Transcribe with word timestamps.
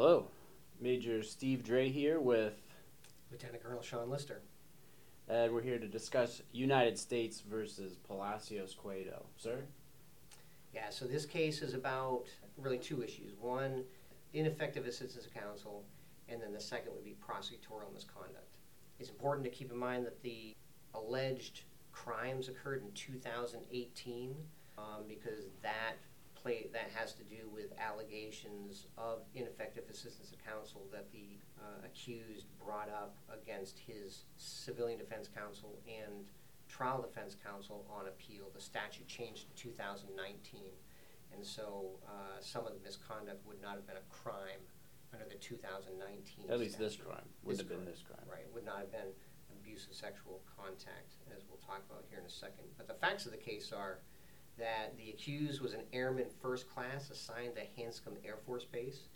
Hello, 0.00 0.28
Major 0.80 1.24
Steve 1.24 1.64
Dre 1.64 1.88
here 1.88 2.20
with, 2.20 2.54
Lieutenant 3.32 3.64
Colonel 3.64 3.82
Sean 3.82 4.08
Lister. 4.08 4.42
and 5.28 5.52
we're 5.52 5.60
here 5.60 5.80
to 5.80 5.88
discuss 5.88 6.40
United 6.52 6.96
States 6.96 7.40
versus 7.40 7.96
Palacios 8.06 8.76
Cueto. 8.76 9.26
Sir? 9.36 9.64
Yeah, 10.72 10.90
so 10.90 11.04
this 11.04 11.26
case 11.26 11.62
is 11.62 11.74
about 11.74 12.26
really 12.56 12.78
two 12.78 13.02
issues. 13.02 13.32
One, 13.40 13.82
ineffective 14.34 14.86
assistance 14.86 15.26
of 15.26 15.34
counsel, 15.34 15.82
and 16.28 16.40
then 16.40 16.52
the 16.52 16.60
second 16.60 16.92
would 16.94 17.04
be 17.04 17.16
prosecutorial 17.20 17.92
misconduct. 17.92 18.54
It's 19.00 19.10
important 19.10 19.42
to 19.46 19.50
keep 19.50 19.72
in 19.72 19.78
mind 19.78 20.06
that 20.06 20.22
the 20.22 20.54
alleged 20.94 21.62
crimes 21.90 22.48
occurred 22.48 22.84
in 22.84 22.92
2018 22.92 24.36
um, 24.78 24.84
because 25.08 25.46
that 25.60 25.96
play 26.42 26.66
that 26.72 26.90
has 26.94 27.12
to 27.14 27.24
do 27.24 27.48
with 27.52 27.72
allegations 27.78 28.86
of 28.96 29.20
ineffective 29.34 29.84
assistance 29.90 30.32
of 30.32 30.38
counsel 30.44 30.86
that 30.92 31.10
the 31.12 31.38
uh, 31.58 31.84
accused 31.84 32.46
brought 32.64 32.88
up 32.88 33.16
against 33.32 33.78
his 33.78 34.24
civilian 34.36 34.98
defense 34.98 35.28
counsel 35.28 35.78
and 35.86 36.26
trial 36.68 37.02
defense 37.02 37.36
counsel 37.44 37.84
on 37.90 38.06
appeal. 38.06 38.50
The 38.54 38.60
statute 38.60 39.06
changed 39.08 39.46
in 39.50 39.56
2019, 39.56 40.60
and 41.34 41.44
so 41.44 41.98
uh, 42.06 42.40
some 42.40 42.66
of 42.66 42.72
the 42.74 42.80
misconduct 42.84 43.44
would 43.46 43.60
not 43.60 43.74
have 43.74 43.86
been 43.86 43.96
a 43.96 44.08
crime 44.12 44.62
under 45.12 45.24
the 45.24 45.36
2019 45.40 46.50
At 46.50 46.58
least 46.60 46.78
this 46.78 46.92
statute. 46.94 47.08
crime 47.08 47.28
would 47.42 47.52
This 47.54 47.60
have 47.60 47.68
been 47.68 47.78
crime, 47.78 47.90
this 47.90 48.02
crime. 48.02 48.26
Right, 48.30 48.46
would 48.52 48.64
not 48.66 48.78
have 48.78 48.92
been 48.92 49.10
abusive 49.58 49.94
sexual 49.94 50.40
contact, 50.56 51.16
as 51.34 51.42
we'll 51.48 51.60
talk 51.64 51.82
about 51.90 52.04
here 52.10 52.20
in 52.20 52.26
a 52.26 52.30
second. 52.30 52.68
But 52.76 52.86
the 52.86 52.94
facts 52.94 53.24
of 53.24 53.32
the 53.32 53.38
case 53.40 53.72
are 53.72 53.98
that 54.58 54.96
the 54.96 55.10
accused 55.10 55.60
was 55.60 55.74
an 55.74 55.82
airman 55.92 56.26
first 56.42 56.68
class 56.68 57.10
assigned 57.10 57.54
to 57.54 57.62
Hanscom 57.80 58.16
Air 58.24 58.36
Force 58.44 58.64
Base, 58.64 59.08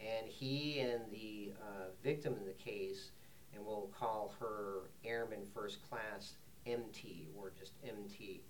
and 0.00 0.26
he 0.26 0.80
and 0.80 1.02
the 1.10 1.52
uh, 1.60 1.86
victim 2.02 2.34
in 2.38 2.46
the 2.46 2.52
case, 2.52 3.10
and 3.54 3.64
we'll 3.64 3.90
call 3.98 4.34
her 4.40 4.90
Airman 5.04 5.44
First 5.54 5.78
Class 5.88 6.34
MT 6.66 7.28
or 7.36 7.52
just 7.58 7.72
MT. 7.86 8.42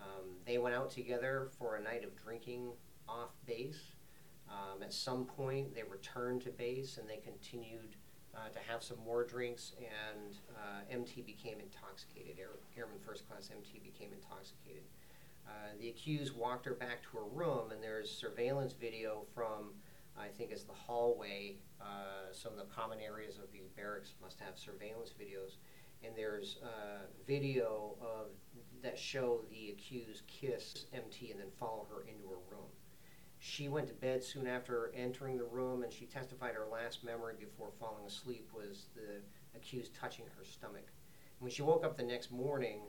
Um, 0.00 0.36
they 0.46 0.58
went 0.58 0.74
out 0.74 0.90
together 0.90 1.48
for 1.58 1.76
a 1.76 1.82
night 1.82 2.04
of 2.04 2.16
drinking 2.16 2.70
off 3.08 3.30
base. 3.46 3.92
Um, 4.48 4.82
at 4.82 4.92
some 4.92 5.24
point, 5.24 5.74
they 5.74 5.82
returned 5.82 6.42
to 6.42 6.50
base 6.50 6.98
and 6.98 7.08
they 7.08 7.18
continued 7.18 7.96
uh, 8.34 8.48
to 8.50 8.58
have 8.70 8.82
some 8.82 8.98
more 9.04 9.24
drinks, 9.24 9.72
and 9.78 10.36
uh, 10.56 10.80
MT 10.90 11.22
became 11.22 11.58
intoxicated. 11.60 12.38
Air, 12.38 12.50
Airman 12.76 12.98
First 13.04 13.28
Class 13.28 13.50
MT 13.52 13.80
became 13.80 14.10
intoxicated. 14.12 14.84
Uh, 15.48 15.72
the 15.80 15.88
accused 15.88 16.36
walked 16.36 16.66
her 16.66 16.74
back 16.74 17.02
to 17.02 17.08
her 17.16 17.24
room, 17.24 17.70
and 17.70 17.82
there's 17.82 18.10
surveillance 18.10 18.74
video 18.74 19.24
from, 19.34 19.72
I 20.16 20.28
think, 20.28 20.50
it's 20.50 20.64
the 20.64 20.74
hallway. 20.74 21.56
Uh, 21.80 22.32
some 22.32 22.52
of 22.52 22.58
the 22.58 22.74
common 22.74 22.98
areas 23.00 23.38
of 23.38 23.50
the 23.52 23.62
barracks 23.76 24.14
must 24.20 24.38
have 24.40 24.58
surveillance 24.58 25.12
videos, 25.18 25.56
and 26.04 26.14
there's 26.14 26.58
uh, 26.62 27.06
video 27.26 27.96
of 28.00 28.28
that 28.82 28.98
show 28.98 29.40
the 29.50 29.70
accused 29.70 30.22
kiss 30.26 30.86
MT 30.92 31.32
and 31.32 31.40
then 31.40 31.48
follow 31.58 31.86
her 31.90 32.02
into 32.02 32.28
her 32.28 32.40
room. 32.50 32.68
She 33.40 33.68
went 33.68 33.86
to 33.88 33.94
bed 33.94 34.22
soon 34.22 34.46
after 34.46 34.92
entering 34.94 35.38
the 35.38 35.44
room, 35.44 35.82
and 35.82 35.92
she 35.92 36.06
testified 36.06 36.54
her 36.54 36.66
last 36.66 37.04
memory 37.04 37.34
before 37.38 37.70
falling 37.78 38.04
asleep 38.04 38.50
was 38.54 38.86
the 38.94 39.22
accused 39.56 39.94
touching 39.94 40.26
her 40.36 40.44
stomach. 40.44 40.88
When 41.38 41.50
she 41.50 41.62
woke 41.62 41.84
up 41.84 41.96
the 41.96 42.02
next 42.02 42.32
morning, 42.32 42.80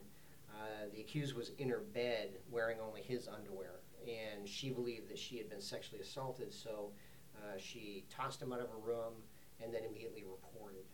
uh, 0.54 0.86
the 0.92 1.00
accused 1.00 1.34
was 1.34 1.52
in 1.58 1.68
her 1.68 1.82
bed 1.94 2.30
wearing 2.50 2.78
only 2.80 3.02
his 3.02 3.28
underwear, 3.28 3.80
and 4.06 4.48
she 4.48 4.70
believed 4.70 5.08
that 5.08 5.18
she 5.18 5.36
had 5.36 5.48
been 5.48 5.60
sexually 5.60 6.00
assaulted, 6.00 6.52
so 6.52 6.90
uh, 7.36 7.58
she 7.58 8.04
tossed 8.10 8.40
him 8.40 8.52
out 8.52 8.60
of 8.60 8.68
her 8.68 8.78
room 8.78 9.14
and 9.62 9.72
then 9.72 9.82
immediately 9.84 10.24
reported. 10.24 10.84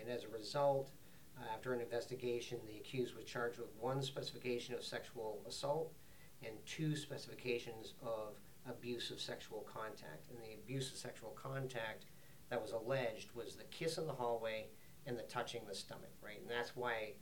And 0.00 0.10
as 0.10 0.24
a 0.24 0.28
result, 0.28 0.90
uh, 1.38 1.52
after 1.52 1.72
an 1.72 1.80
investigation, 1.80 2.58
the 2.66 2.78
accused 2.78 3.14
was 3.14 3.24
charged 3.24 3.58
with 3.58 3.68
one 3.78 4.02
specification 4.02 4.74
of 4.74 4.84
sexual 4.84 5.42
assault 5.46 5.92
and 6.42 6.54
two 6.66 6.96
specifications 6.96 7.94
of 8.02 8.38
abusive 8.68 9.20
sexual 9.20 9.66
contact. 9.72 10.30
And 10.30 10.38
the 10.38 10.54
abusive 10.54 10.96
sexual 10.96 11.30
contact 11.30 12.06
that 12.50 12.60
was 12.60 12.72
alleged 12.72 13.34
was 13.34 13.56
the 13.56 13.64
kiss 13.64 13.98
in 13.98 14.06
the 14.06 14.12
hallway 14.12 14.66
and 15.06 15.18
the 15.18 15.22
touching 15.22 15.62
the 15.66 15.74
stomach, 15.74 16.12
right? 16.22 16.40
And 16.40 16.50
that's 16.50 16.76
why 16.76 17.12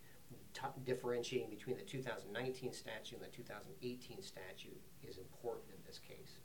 t- 0.52 0.82
differentiating 0.84 1.50
between 1.50 1.76
the 1.76 1.82
2019 1.82 2.72
statute 2.72 3.20
and 3.20 3.22
the 3.22 3.36
2018 3.36 4.22
statute 4.22 4.80
is 5.02 5.18
important 5.18 5.68
in 5.70 5.82
this 5.86 5.98
case. 5.98 6.38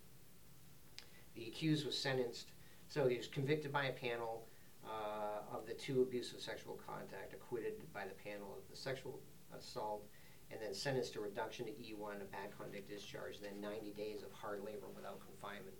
The 1.35 1.47
accused 1.47 1.85
was 1.85 1.97
sentenced, 1.97 2.51
so 2.87 3.07
he 3.07 3.17
was 3.17 3.27
convicted 3.27 3.71
by 3.71 3.85
a 3.85 3.93
panel 3.93 4.47
uh, 4.85 5.55
of 5.55 5.67
the 5.67 5.73
two 5.73 6.01
abusive 6.01 6.41
sexual 6.41 6.79
contact, 6.87 7.33
acquitted 7.33 7.73
by 7.93 8.05
the 8.05 8.15
panel 8.23 8.55
of 8.57 8.69
the 8.69 8.77
sexual 8.77 9.19
assault, 9.57 10.05
and 10.51 10.61
then 10.61 10.73
sentenced 10.73 11.13
to 11.13 11.19
reduction 11.19 11.65
to 11.65 11.71
E1, 11.71 12.21
a 12.21 12.25
bad 12.31 12.57
conduct 12.57 12.89
discharge, 12.89 13.35
and 13.35 13.45
then 13.45 13.61
90 13.61 13.91
days 13.91 14.23
of 14.23 14.31
hard 14.31 14.63
labor 14.63 14.87
without 14.95 15.19
confinement. 15.19 15.75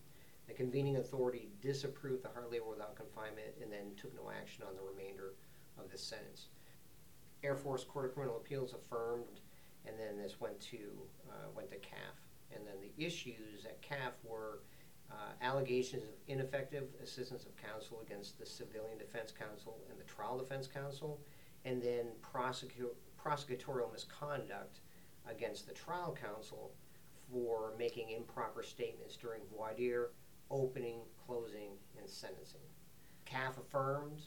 The 0.48 0.54
convening 0.54 0.98
authority 0.98 1.50
disapproved 1.62 2.24
the 2.24 2.30
hard 2.30 2.52
labor 2.52 2.70
without 2.70 2.96
confinement 2.96 3.56
and 3.62 3.72
then 3.72 3.96
took 4.00 4.16
no 4.16 4.32
action 4.32 4.64
on 4.68 4.76
the 4.76 4.82
remainder 4.82 5.34
of 5.78 5.92
the 5.92 5.98
sentence. 5.98 6.48
Air 7.48 7.56
Force 7.56 7.86
Court 7.86 8.06
of 8.06 8.14
Criminal 8.14 8.36
Appeals 8.36 8.74
affirmed, 8.74 9.40
and 9.86 9.96
then 9.98 10.22
this 10.22 10.42
went 10.42 10.60
to 10.60 10.78
uh, 11.30 11.48
went 11.56 11.72
to 11.72 11.78
CAAF. 11.78 12.20
And 12.54 12.68
then 12.68 12.76
the 12.82 13.06
issues 13.06 13.66
at 13.66 13.82
CAAF 13.82 14.12
were 14.24 14.60
uh, 15.10 15.32
allegations 15.42 16.04
of 16.04 16.10
ineffective 16.28 16.84
assistance 17.02 17.46
of 17.46 17.56
counsel 17.56 18.02
against 18.06 18.38
the 18.38 18.46
Civilian 18.46 18.98
Defense 18.98 19.32
Counsel 19.32 19.80
and 19.90 19.98
the 19.98 20.04
Trial 20.04 20.38
Defense 20.38 20.68
Counsel, 20.68 21.22
and 21.64 21.82
then 21.82 22.08
prosecu- 22.22 22.96
prosecutorial 23.18 23.94
misconduct 23.94 24.82
against 25.30 25.68
the 25.68 25.74
trial 25.74 26.18
counsel 26.22 26.74
for 27.32 27.74
making 27.80 28.10
improper 28.10 28.62
statements 28.62 29.16
during 29.16 29.42
voir 29.56 29.74
dire, 29.74 30.10
opening, 30.52 31.00
closing, 31.26 31.72
and 31.98 32.10
sentencing. 32.10 32.68
CAAF 33.26 33.58
affirmed 33.58 34.24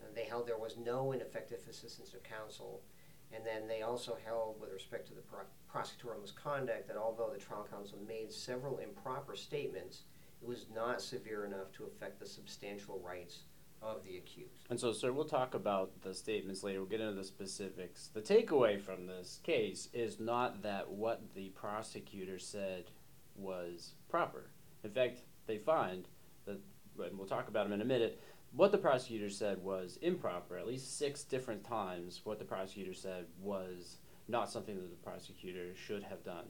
Uh, 0.00 0.06
they 0.14 0.24
held 0.24 0.46
there 0.46 0.58
was 0.58 0.76
no 0.76 1.12
ineffective 1.12 1.60
assistance 1.68 2.14
of 2.14 2.22
counsel. 2.22 2.82
And 3.32 3.44
then 3.44 3.66
they 3.66 3.82
also 3.82 4.16
held, 4.24 4.60
with 4.60 4.70
respect 4.72 5.08
to 5.08 5.14
the 5.14 5.22
pro- 5.22 5.40
prosecutorial 5.72 6.20
misconduct, 6.20 6.86
that 6.86 6.96
although 6.96 7.30
the 7.32 7.38
trial 7.38 7.66
counsel 7.68 7.98
made 8.06 8.32
several 8.32 8.78
improper 8.78 9.34
statements, 9.34 10.02
it 10.40 10.46
was 10.46 10.66
not 10.74 11.00
severe 11.00 11.44
enough 11.44 11.72
to 11.72 11.84
affect 11.84 12.20
the 12.20 12.26
substantial 12.26 13.00
rights 13.04 13.40
of 13.82 14.04
the 14.04 14.16
accused. 14.16 14.66
And 14.70 14.78
so, 14.78 14.92
sir, 14.92 15.12
we'll 15.12 15.24
talk 15.24 15.54
about 15.54 15.90
the 16.02 16.14
statements 16.14 16.62
later. 16.62 16.80
We'll 16.80 16.88
get 16.88 17.00
into 17.00 17.14
the 17.14 17.24
specifics. 17.24 18.08
The 18.14 18.20
takeaway 18.20 18.80
from 18.80 19.06
this 19.06 19.40
case 19.42 19.88
is 19.92 20.20
not 20.20 20.62
that 20.62 20.90
what 20.90 21.34
the 21.34 21.48
prosecutor 21.50 22.38
said 22.38 22.84
was 23.34 23.94
proper. 24.08 24.50
In 24.84 24.90
fact, 24.90 25.20
they 25.46 25.58
find 25.58 26.06
that, 26.46 26.60
and 26.98 27.18
we'll 27.18 27.26
talk 27.26 27.48
about 27.48 27.64
them 27.64 27.72
in 27.72 27.80
a 27.80 27.84
minute, 27.84 28.20
what 28.56 28.72
the 28.72 28.78
prosecutor 28.78 29.30
said 29.30 29.62
was 29.62 29.98
improper. 30.02 30.56
At 30.56 30.66
least 30.66 30.98
six 30.98 31.24
different 31.24 31.64
times, 31.64 32.20
what 32.24 32.38
the 32.38 32.44
prosecutor 32.44 32.94
said 32.94 33.26
was 33.40 33.98
not 34.28 34.50
something 34.50 34.76
that 34.76 34.90
the 34.90 35.10
prosecutor 35.10 35.74
should 35.74 36.02
have 36.04 36.24
done. 36.24 36.46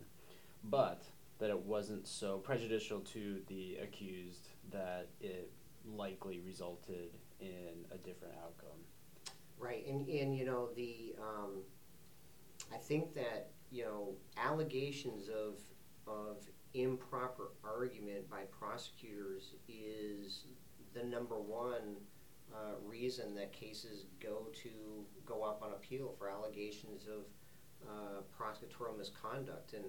But 0.64 1.02
that 1.38 1.50
it 1.50 1.58
wasn't 1.58 2.06
so 2.06 2.38
prejudicial 2.38 3.00
to 3.00 3.40
the 3.48 3.76
accused 3.82 4.48
that 4.70 5.08
it 5.20 5.50
likely 5.86 6.40
resulted 6.40 7.10
in 7.40 7.84
a 7.92 7.98
different 7.98 8.34
outcome. 8.42 8.78
Right, 9.58 9.86
and, 9.86 10.08
and 10.08 10.36
you 10.36 10.44
know, 10.44 10.68
the, 10.76 11.14
um, 11.20 11.62
I 12.72 12.78
think 12.78 13.14
that, 13.14 13.50
you 13.70 13.84
know, 13.84 14.14
allegations 14.36 15.28
of, 15.28 15.58
of 16.06 16.38
improper 16.74 17.52
argument 17.62 18.28
by 18.30 18.42
prosecutors 18.50 19.54
is 19.68 20.44
the 20.94 21.04
number 21.04 21.38
one 21.38 21.96
uh, 22.52 22.74
reason 22.84 23.34
that 23.34 23.52
cases 23.52 24.06
go 24.20 24.46
to, 24.62 24.68
go 25.26 25.42
up 25.42 25.62
on 25.62 25.72
appeal 25.72 26.14
for 26.18 26.28
allegations 26.30 27.06
of 27.06 27.24
uh, 27.88 28.22
prosecutorial 28.38 28.96
misconduct. 28.96 29.72
And 29.74 29.84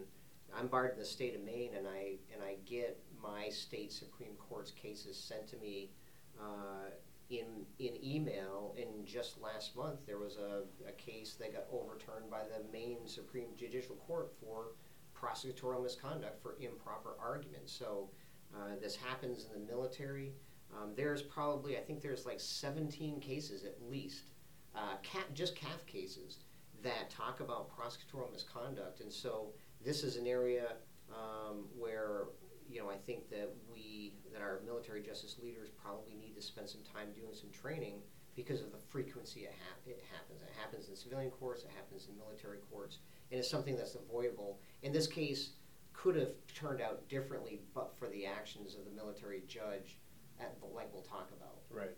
I'm 0.58 0.68
barred 0.68 0.94
in 0.94 1.00
the 1.00 1.06
state 1.06 1.36
of 1.36 1.44
Maine, 1.44 1.76
and 1.78 1.88
I, 1.88 2.16
and 2.34 2.42
I 2.44 2.56
get 2.66 3.00
my 3.22 3.50
state 3.50 3.92
Supreme 3.92 4.36
Court's 4.38 4.72
cases 4.72 5.18
sent 5.18 5.48
to 5.50 5.58
me 5.58 5.92
uh, 6.40 6.90
in, 7.30 7.66
in 7.80 8.04
email. 8.04 8.76
And 8.78 9.06
just 9.06 9.42
last 9.42 9.76
month, 9.76 10.00
there 10.06 10.18
was 10.18 10.38
a, 10.38 10.64
a 10.88 10.92
case 10.94 11.36
that 11.40 11.54
got 11.54 11.66
overturned 11.72 12.30
by 12.30 12.44
the 12.44 12.64
Maine 12.72 13.06
Supreme 13.06 13.50
Judicial 13.58 13.96
Court 14.08 14.32
for 14.40 14.72
prosecutorial 15.16 15.84
misconduct 15.84 16.42
for 16.42 16.56
improper 16.60 17.16
argument. 17.20 17.70
So 17.70 18.10
uh, 18.56 18.76
this 18.82 18.96
happens 18.96 19.46
in 19.46 19.60
the 19.60 19.72
military. 19.72 20.34
Um, 20.74 20.94
there's 20.96 21.22
probably, 21.22 21.78
I 21.78 21.82
think 21.82 22.02
there's 22.02 22.26
like 22.26 22.40
17 22.40 23.20
cases 23.20 23.64
at 23.64 23.76
least, 23.90 24.32
uh, 24.76 24.98
CAAF, 25.04 25.34
just 25.34 25.56
CAAF 25.56 25.86
cases, 25.86 26.40
that 26.84 27.10
talk 27.10 27.40
about 27.40 27.70
prosecutorial 27.70 28.32
misconduct. 28.32 29.00
And 29.00 29.12
so 29.12 29.54
this 29.84 30.04
is 30.04 30.18
an 30.18 30.28
area 30.28 30.74
um, 31.10 31.66
where 31.78 32.26
you 32.70 32.80
know, 32.80 32.90
I 32.90 32.96
think 32.96 33.30
that 33.30 33.50
we, 33.72 34.14
that 34.34 34.42
our 34.42 34.60
military 34.66 35.02
justice 35.02 35.38
leaders 35.42 35.70
probably 35.70 36.16
need 36.16 36.36
to 36.36 36.42
spend 36.42 36.70
some 36.70 36.82
time 36.82 37.10
doing 37.14 37.34
some 37.34 37.50
training 37.52 38.02
because 38.36 38.62
of 38.62 38.72
the 38.72 38.78
frequency 38.78 39.42
it, 39.42 39.54
it 39.86 40.04
happens. 40.12 40.42
It 40.42 40.52
happens 40.60 40.90
in 40.90 40.96
civilian 40.96 41.32
courts, 41.32 41.64
it 41.64 41.72
happens 41.76 42.08
in 42.10 42.18
military 42.18 42.58
courts, 42.72 43.00
and 43.32 43.40
it's 43.40 43.50
something 43.50 43.78
that's 43.78 43.96
avoidable. 43.96 44.60
In 44.84 44.92
this 44.92 45.08
case, 45.08 45.52
could 45.94 46.16
have 46.18 46.32
turned 46.54 46.82
out 46.82 47.08
differently, 47.08 47.62
but 47.74 47.96
for 47.98 48.10
the 48.10 48.26
actions 48.26 48.76
of 48.76 48.84
the 48.84 48.92
military 48.92 49.44
judge, 49.48 49.98
at, 50.40 50.56
like 50.74 50.92
we'll 50.94 51.02
talk 51.04 51.30
about. 51.38 51.60
Right. 51.70 51.96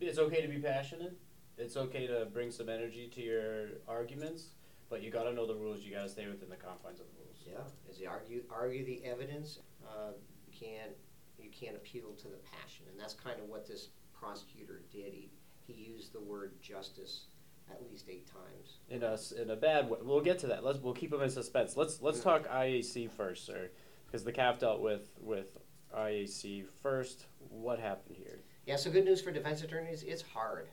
It's 0.00 0.18
okay 0.18 0.42
to 0.42 0.48
be 0.48 0.58
passionate. 0.58 1.16
It's 1.56 1.76
okay 1.76 2.06
to 2.06 2.26
bring 2.32 2.50
some 2.50 2.68
energy 2.68 3.08
to 3.14 3.20
your 3.22 3.68
arguments, 3.88 4.50
but 4.88 5.02
you 5.02 5.10
got 5.10 5.24
to 5.24 5.32
know 5.32 5.46
the 5.46 5.54
rules. 5.56 5.80
You 5.80 5.92
got 5.92 6.02
to 6.04 6.08
stay 6.08 6.26
within 6.28 6.48
the 6.48 6.56
confines 6.56 7.00
of 7.00 7.06
the 7.06 7.12
rules. 7.24 7.36
Yeah, 7.46 7.90
as 7.90 7.98
you 7.98 8.08
argue, 8.08 8.42
argue 8.50 8.84
the 8.84 9.02
evidence, 9.04 9.58
uh, 9.84 10.12
you 10.46 10.52
can't, 10.58 10.92
you 11.38 11.50
can't 11.50 11.74
appeal 11.74 12.12
to 12.18 12.28
the 12.28 12.36
passion, 12.36 12.84
and 12.90 13.00
that's 13.00 13.14
kind 13.14 13.40
of 13.40 13.48
what 13.48 13.66
this 13.66 13.88
prosecutor 14.12 14.82
did. 14.92 15.12
He, 15.14 15.30
he 15.66 15.72
used 15.72 16.12
the 16.12 16.20
word 16.20 16.52
justice 16.62 17.24
at 17.70 17.82
least 17.90 18.06
eight 18.08 18.26
times. 18.26 18.78
In 18.88 19.02
a 19.02 19.12
s- 19.14 19.32
in 19.32 19.50
a 19.50 19.56
bad 19.56 19.90
way. 19.90 19.98
We'll 20.02 20.20
get 20.20 20.38
to 20.40 20.46
that. 20.48 20.64
Let's 20.64 20.78
we'll 20.78 20.94
keep 20.94 21.10
them 21.10 21.22
in 21.22 21.28
suspense. 21.30 21.76
Let's 21.76 22.00
let's 22.00 22.20
talk 22.20 22.48
IAC 22.48 23.10
first, 23.10 23.44
sir, 23.44 23.68
because 24.06 24.24
the 24.24 24.32
CAAF 24.32 24.58
dealt 24.60 24.80
with 24.80 25.10
with 25.20 25.58
IAC 25.96 26.66
first. 26.82 27.26
What 27.50 27.78
happened 27.78 28.16
here? 28.16 28.40
Yeah, 28.66 28.76
so 28.76 28.90
good 28.90 29.04
news 29.04 29.20
for 29.20 29.30
defense 29.30 29.62
attorneys. 29.62 30.02
It's 30.02 30.22
hard 30.22 30.68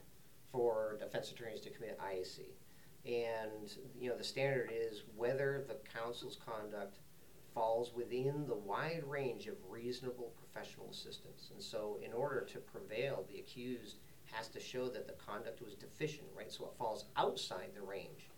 for 0.52 0.96
defense 1.00 1.30
attorneys 1.30 1.60
to 1.62 1.70
commit 1.70 1.98
IAC. 1.98 2.40
And, 3.04 3.72
you 3.98 4.10
know, 4.10 4.16
the 4.16 4.24
standard 4.24 4.70
is 4.74 5.04
whether 5.16 5.64
the 5.66 5.76
counsel's 5.96 6.36
conduct 6.44 6.98
falls 7.54 7.94
within 7.94 8.46
the 8.46 8.54
wide 8.54 9.02
range 9.06 9.46
of 9.46 9.54
reasonable 9.68 10.32
professional 10.36 10.90
assistance. 10.90 11.50
And 11.52 11.62
so, 11.62 11.98
in 12.04 12.12
order 12.12 12.40
to 12.52 12.58
prevail, 12.58 13.24
the 13.28 13.38
accused 13.38 13.96
has 14.32 14.48
to 14.48 14.60
show 14.60 14.88
that 14.88 15.06
the 15.06 15.14
conduct 15.14 15.62
was 15.62 15.74
deficient, 15.74 16.26
right? 16.36 16.50
So 16.50 16.64
it 16.64 16.76
falls 16.78 17.06
outside 17.16 17.70
the 17.74 17.82
range 17.82 18.28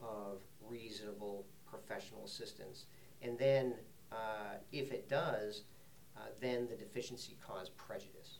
of 0.00 0.42
reasonable 0.60 1.46
professional 1.66 2.24
assistance. 2.24 2.86
And 3.22 3.38
then, 3.38 3.74
uh, 4.12 4.56
if 4.72 4.92
it 4.92 5.08
does, 5.08 5.62
uh, 6.16 6.20
then 6.40 6.66
the 6.68 6.76
deficiency 6.76 7.36
caused 7.46 7.76
prejudice. 7.76 8.38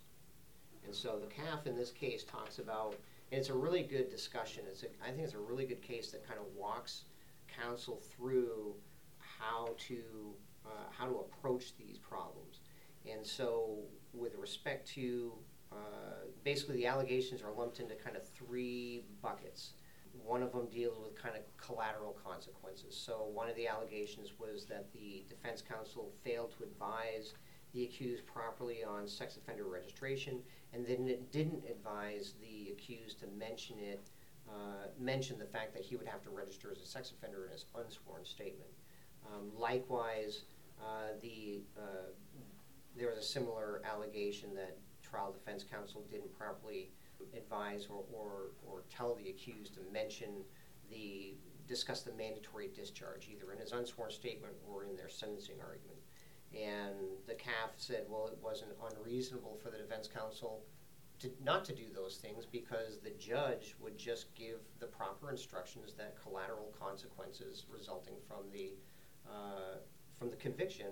And 0.85 0.95
so 0.95 1.19
the 1.19 1.27
CAAF 1.27 1.67
in 1.67 1.77
this 1.77 1.91
case 1.91 2.25
talks 2.25 2.59
about, 2.59 2.97
and 3.33 3.41
it's 3.41 3.51
a 3.51 3.55
really 3.55 3.83
good 3.83 4.09
discussion. 4.09 4.65
It's 4.69 4.83
a, 4.83 4.87
I 5.05 5.11
think 5.11 5.23
it's 5.23 5.35
a 5.35 5.39
really 5.39 5.67
good 5.67 5.83
case 5.83 6.11
that 6.13 6.27
kind 6.27 6.39
of 6.39 6.47
walks 6.57 7.05
counsel 7.49 8.01
through 8.17 8.75
how 9.19 9.75
to 9.89 10.35
uh, 10.65 10.91
how 10.91 11.07
to 11.07 11.19
approach 11.19 11.77
these 11.77 11.99
problems. 11.99 12.61
And 13.09 13.25
so, 13.25 13.79
with 14.13 14.35
respect 14.37 14.89
to 14.95 15.33
uh, 15.73 16.27
basically 16.45 16.77
the 16.77 16.87
allegations 16.87 17.43
are 17.43 17.53
lumped 17.53 17.81
into 17.81 17.95
kind 17.95 18.17
of 18.17 18.27
three 18.29 19.05
buckets. 19.23 19.73
One 20.25 20.43
of 20.43 20.53
them 20.53 20.67
deals 20.67 20.97
with 20.99 21.21
kind 21.21 21.37
of 21.37 21.43
collateral 21.57 22.17
consequences. 22.25 22.97
So 22.97 23.29
one 23.33 23.49
of 23.49 23.57
the 23.57 23.69
allegations 23.69 24.33
was 24.39 24.65
that 24.67 24.93
the 24.93 25.25
defense 25.29 25.63
counsel 25.63 26.13
failed 26.25 26.55
to 26.57 26.65
advise 26.65 27.35
the 27.77 27.85
accused 27.85 28.27
properly 28.27 28.83
on 28.83 29.07
sex 29.07 29.37
offender 29.37 29.65
registration, 29.65 30.39
and 30.73 30.85
then 30.87 31.07
it 31.07 31.31
didn't 31.31 31.63
advise 31.71 32.33
the 32.41 32.73
accused 32.73 33.21
to 33.21 33.27
mention 33.39 33.77
it, 33.79 34.09
uh, 34.49 34.87
mention 34.99 35.39
the 35.39 35.45
fact 35.45 35.75
that 35.75 35.83
he 35.83 35.95
would 35.95 36.07
have 36.07 36.23
to 36.23 36.31
register 36.31 36.73
as 36.73 36.81
a 36.81 36.87
sex 36.87 37.13
offender 37.13 37.45
in 37.45 37.53
his 37.53 37.67
unsworn 37.79 38.25
statement. 38.25 38.71
Um, 39.27 39.51
likewise, 39.59 40.45
uh, 40.81 41.19
the 41.21 41.61
uh, 41.79 42.09
there 42.97 43.09
was 43.09 43.19
a 43.19 43.23
similar 43.23 43.83
allegation 43.85 44.55
that 44.55 44.79
trial 45.03 45.31
defense 45.31 45.63
counsel 45.71 46.03
didn't 46.11 46.37
properly 46.37 46.91
advise 47.37 47.89
or, 47.91 48.05
or, 48.13 48.53
or 48.67 48.85
tell 48.95 49.15
the 49.15 49.29
accused 49.29 49.75
to 49.75 49.81
mention 49.93 50.31
the 50.91 51.35
discuss 51.69 52.03
the 52.03 52.13
mandatory 52.13 52.71
discharge 52.75 53.29
either 53.31 53.53
in 53.53 53.59
his 53.59 53.73
unsworn 53.73 54.11
statement 54.11 54.55
or 54.71 54.85
in 54.85 54.97
their 54.97 55.09
sentencing 55.09 55.57
argument. 55.61 55.99
And 56.55 56.95
the 57.27 57.35
CAAF 57.35 57.77
said, 57.77 58.05
well, 58.09 58.29
it 58.29 58.39
wasn't 58.43 58.71
unreasonable 58.93 59.59
for 59.63 59.71
the 59.71 59.79
defense 59.79 60.09
counsel 60.09 60.63
to 61.19 61.31
not 61.43 61.65
to 61.65 61.75
do 61.75 61.85
those 61.95 62.17
things 62.17 62.45
because 62.45 62.99
the 62.99 63.11
judge 63.19 63.75
would 63.81 63.97
just 63.97 64.35
give 64.35 64.59
the 64.81 64.87
proper 64.87 65.31
instructions 65.31 65.95
that 65.95 66.15
collateral 66.23 66.73
consequences 66.79 67.65
resulting 67.73 68.17
from 68.29 68.45
the 68.53 68.73
uh, 69.29 69.77
from 70.19 70.31
the 70.31 70.37
conviction 70.37 70.87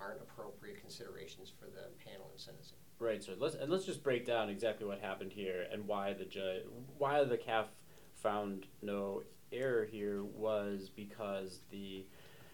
aren't 0.00 0.20
appropriate 0.20 0.80
considerations 0.80 1.52
for 1.58 1.66
the 1.66 1.88
panel 2.04 2.30
in 2.32 2.38
sentencing. 2.38 2.76
Right, 2.98 3.22
sir. 3.22 3.34
Let's 3.38 3.54
and 3.54 3.70
let's 3.70 3.84
just 3.84 4.02
break 4.02 4.26
down 4.26 4.48
exactly 4.48 4.86
what 4.86 5.00
happened 5.00 5.32
here 5.32 5.66
and 5.70 5.86
why 5.86 6.14
the 6.14 6.24
judge, 6.24 6.62
why 6.98 7.22
the 7.24 7.36
CAAF 7.36 7.66
found 8.14 8.66
no 8.82 9.22
error 9.52 9.84
here 9.84 10.24
was 10.24 10.90
because 10.94 11.60
the 11.70 12.06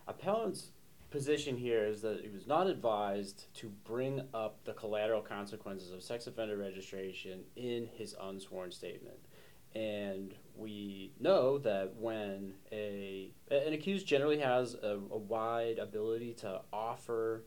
appellant's 0.07 0.71
position 1.13 1.57
here 1.57 1.85
is 1.85 2.01
that 2.03 2.23
he 2.23 2.29
was 2.29 2.47
not 2.47 2.67
advised 2.67 3.55
to 3.55 3.69
bring 3.85 4.23
up 4.35 4.65
the 4.65 4.73
collateral 4.73 5.21
consequences 5.21 5.93
of 5.93 6.03
sex 6.03 6.27
offender 6.27 6.57
registration 6.57 7.41
in 7.55 7.87
his 7.87 8.17
unsworn 8.21 8.73
statement. 8.73 9.19
And 9.75 10.35
we 10.57 11.13
know 11.21 11.59
that 11.59 11.95
when 11.97 12.55
a 12.73 13.31
an 13.51 13.73
accused 13.73 14.07
generally 14.07 14.39
has 14.39 14.75
a, 14.75 14.99
a 15.11 15.19
wide 15.19 15.79
ability 15.79 16.35
to 16.41 16.63
offer 16.73 17.45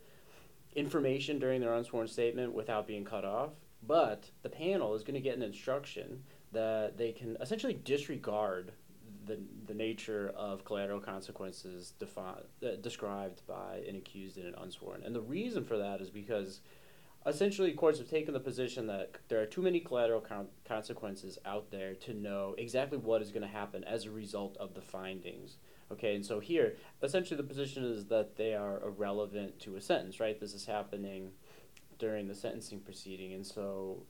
information 0.76 1.40
during 1.40 1.62
their 1.62 1.74
unsworn 1.74 2.08
statement 2.08 2.54
without 2.54 2.88
being 2.88 3.04
cut 3.04 3.26
off, 3.26 3.52
but 3.86 4.30
the 4.44 4.50
panel 4.50 4.96
is 4.96 5.04
going 5.04 5.16
to 5.16 5.20
get 5.20 5.38
an 5.38 5.44
instruction 5.44 6.24
that 6.52 6.98
they 6.98 7.12
can 7.12 7.38
essentially 7.42 7.80
disregard 7.84 8.72
the, 9.26 9.40
the 9.68 9.74
nature 9.74 10.34
of 10.36 10.66
collateral 10.66 11.00
consequences 11.00 11.94
defi- 12.00 12.46
uh, 12.64 12.76
described 12.82 13.42
by 13.48 13.84
an 13.88 13.96
accused 13.96 14.38
and 14.38 14.48
an 14.48 14.56
unsworn. 14.62 15.04
And 15.04 15.16
the 15.16 15.22
reason 15.22 15.64
for 15.64 15.78
that 15.78 16.02
is 16.02 16.10
because 16.10 16.62
essentially 17.26 17.72
courts 17.74 17.98
have 18.00 18.10
taken 18.10 18.34
the 18.34 18.40
position 18.40 18.88
that 18.88 19.16
there 19.28 19.42
are 19.42 19.46
too 19.46 19.62
many 19.62 19.80
collateral 19.80 20.22
con- 20.22 20.48
consequences 20.68 21.40
out 21.46 21.72
there 21.72 21.96
to 21.96 22.14
know 22.14 22.56
exactly 22.58 22.98
what 22.98 23.22
is 23.22 23.32
going 23.32 23.42
to 23.42 23.48
happen 23.48 23.84
as 23.84 24.06
a 24.06 24.12
result 24.12 24.56
of 24.58 24.74
the 24.74 24.82
findings. 24.82 25.58
Okay, 25.92 26.16
and 26.16 26.26
so 26.26 26.40
here, 26.40 26.76
essentially, 27.04 27.38
the 27.38 27.44
position 27.44 27.84
is 27.84 28.06
that 28.06 28.38
they 28.38 28.56
are 28.56 28.82
irrelevant 28.84 29.60
to 29.60 29.76
a 29.76 29.82
sentence, 29.82 30.20
right? 30.20 30.40
This 30.40 30.54
is 30.54 30.66
happening 30.66 31.32
during 32.00 32.28
the 32.28 32.36
sentencing 32.36 32.80
proceeding, 32.80 33.34
and 33.34 33.46
so 33.46 34.04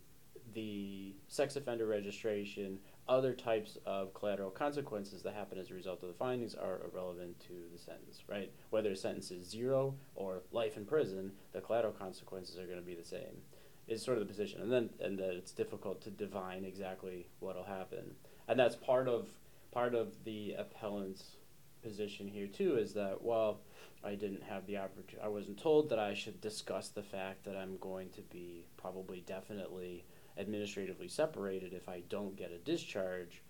the 0.54 1.14
sex 1.28 1.56
offender 1.58 1.86
registration, 1.86 2.80
other 3.08 3.34
types 3.34 3.78
of 3.86 4.14
collateral 4.14 4.50
consequences 4.50 5.22
that 5.24 5.34
happen 5.34 5.58
as 5.60 5.70
a 5.70 5.74
result 5.74 6.02
of 6.02 6.08
the 6.08 6.16
findings 6.16 6.56
are 6.56 6.82
irrelevant 6.92 7.40
to 7.40 7.54
the 7.72 7.78
sentence, 7.78 8.24
right? 8.28 8.52
Whether 8.72 8.92
a 8.92 8.96
sentence 8.96 9.32
is 9.32 9.48
zero 9.48 9.96
or 10.16 10.42
life 10.52 10.78
in 10.78 10.86
prison, 10.86 11.32
the 11.54 11.62
collateral 11.62 11.94
consequences 11.94 12.58
are 12.58 12.66
going 12.66 12.80
to 12.80 12.86
be 12.86 12.96
the 12.96 13.04
same. 13.04 13.42
Is 13.88 14.02
sort 14.02 14.18
of 14.18 14.28
the 14.28 14.34
position, 14.34 14.64
and 14.64 14.72
then 14.72 14.90
and 15.00 15.20
that 15.20 15.36
it's 15.36 15.52
difficult 15.52 16.02
to 16.02 16.10
divine 16.10 16.66
exactly 16.66 17.28
what'll 17.40 17.66
happen, 17.66 18.16
and 18.48 18.58
that's 18.58 18.76
part 18.76 19.08
of 19.08 19.28
part 19.72 19.94
of 19.94 20.24
the 20.24 20.56
appellant's 20.58 21.36
position 21.84 22.28
here 22.28 22.48
too 22.48 22.78
is 22.78 22.94
that 22.94 23.22
well 23.22 23.60
i 24.04 24.16
didn't 24.16 24.42
have 24.42 24.66
the 24.66 24.76
opportunity 24.76 25.20
i 25.24 25.28
wasn't 25.28 25.56
told 25.62 25.88
that 25.88 26.00
i 26.00 26.16
should 26.16 26.42
discuss 26.42 26.90
the 26.90 27.04
fact 27.04 27.46
that 27.46 27.56
i'm 27.56 27.78
going 27.78 28.10
to 28.10 28.22
be 28.22 28.66
probably 28.76 29.24
definitely 29.28 30.04
administratively 30.38 31.08
separated 31.08 31.74
if 31.74 31.88
i 31.90 32.02
don't 32.10 32.36
get 32.36 32.52
a 32.52 32.58
discharge 32.60 33.42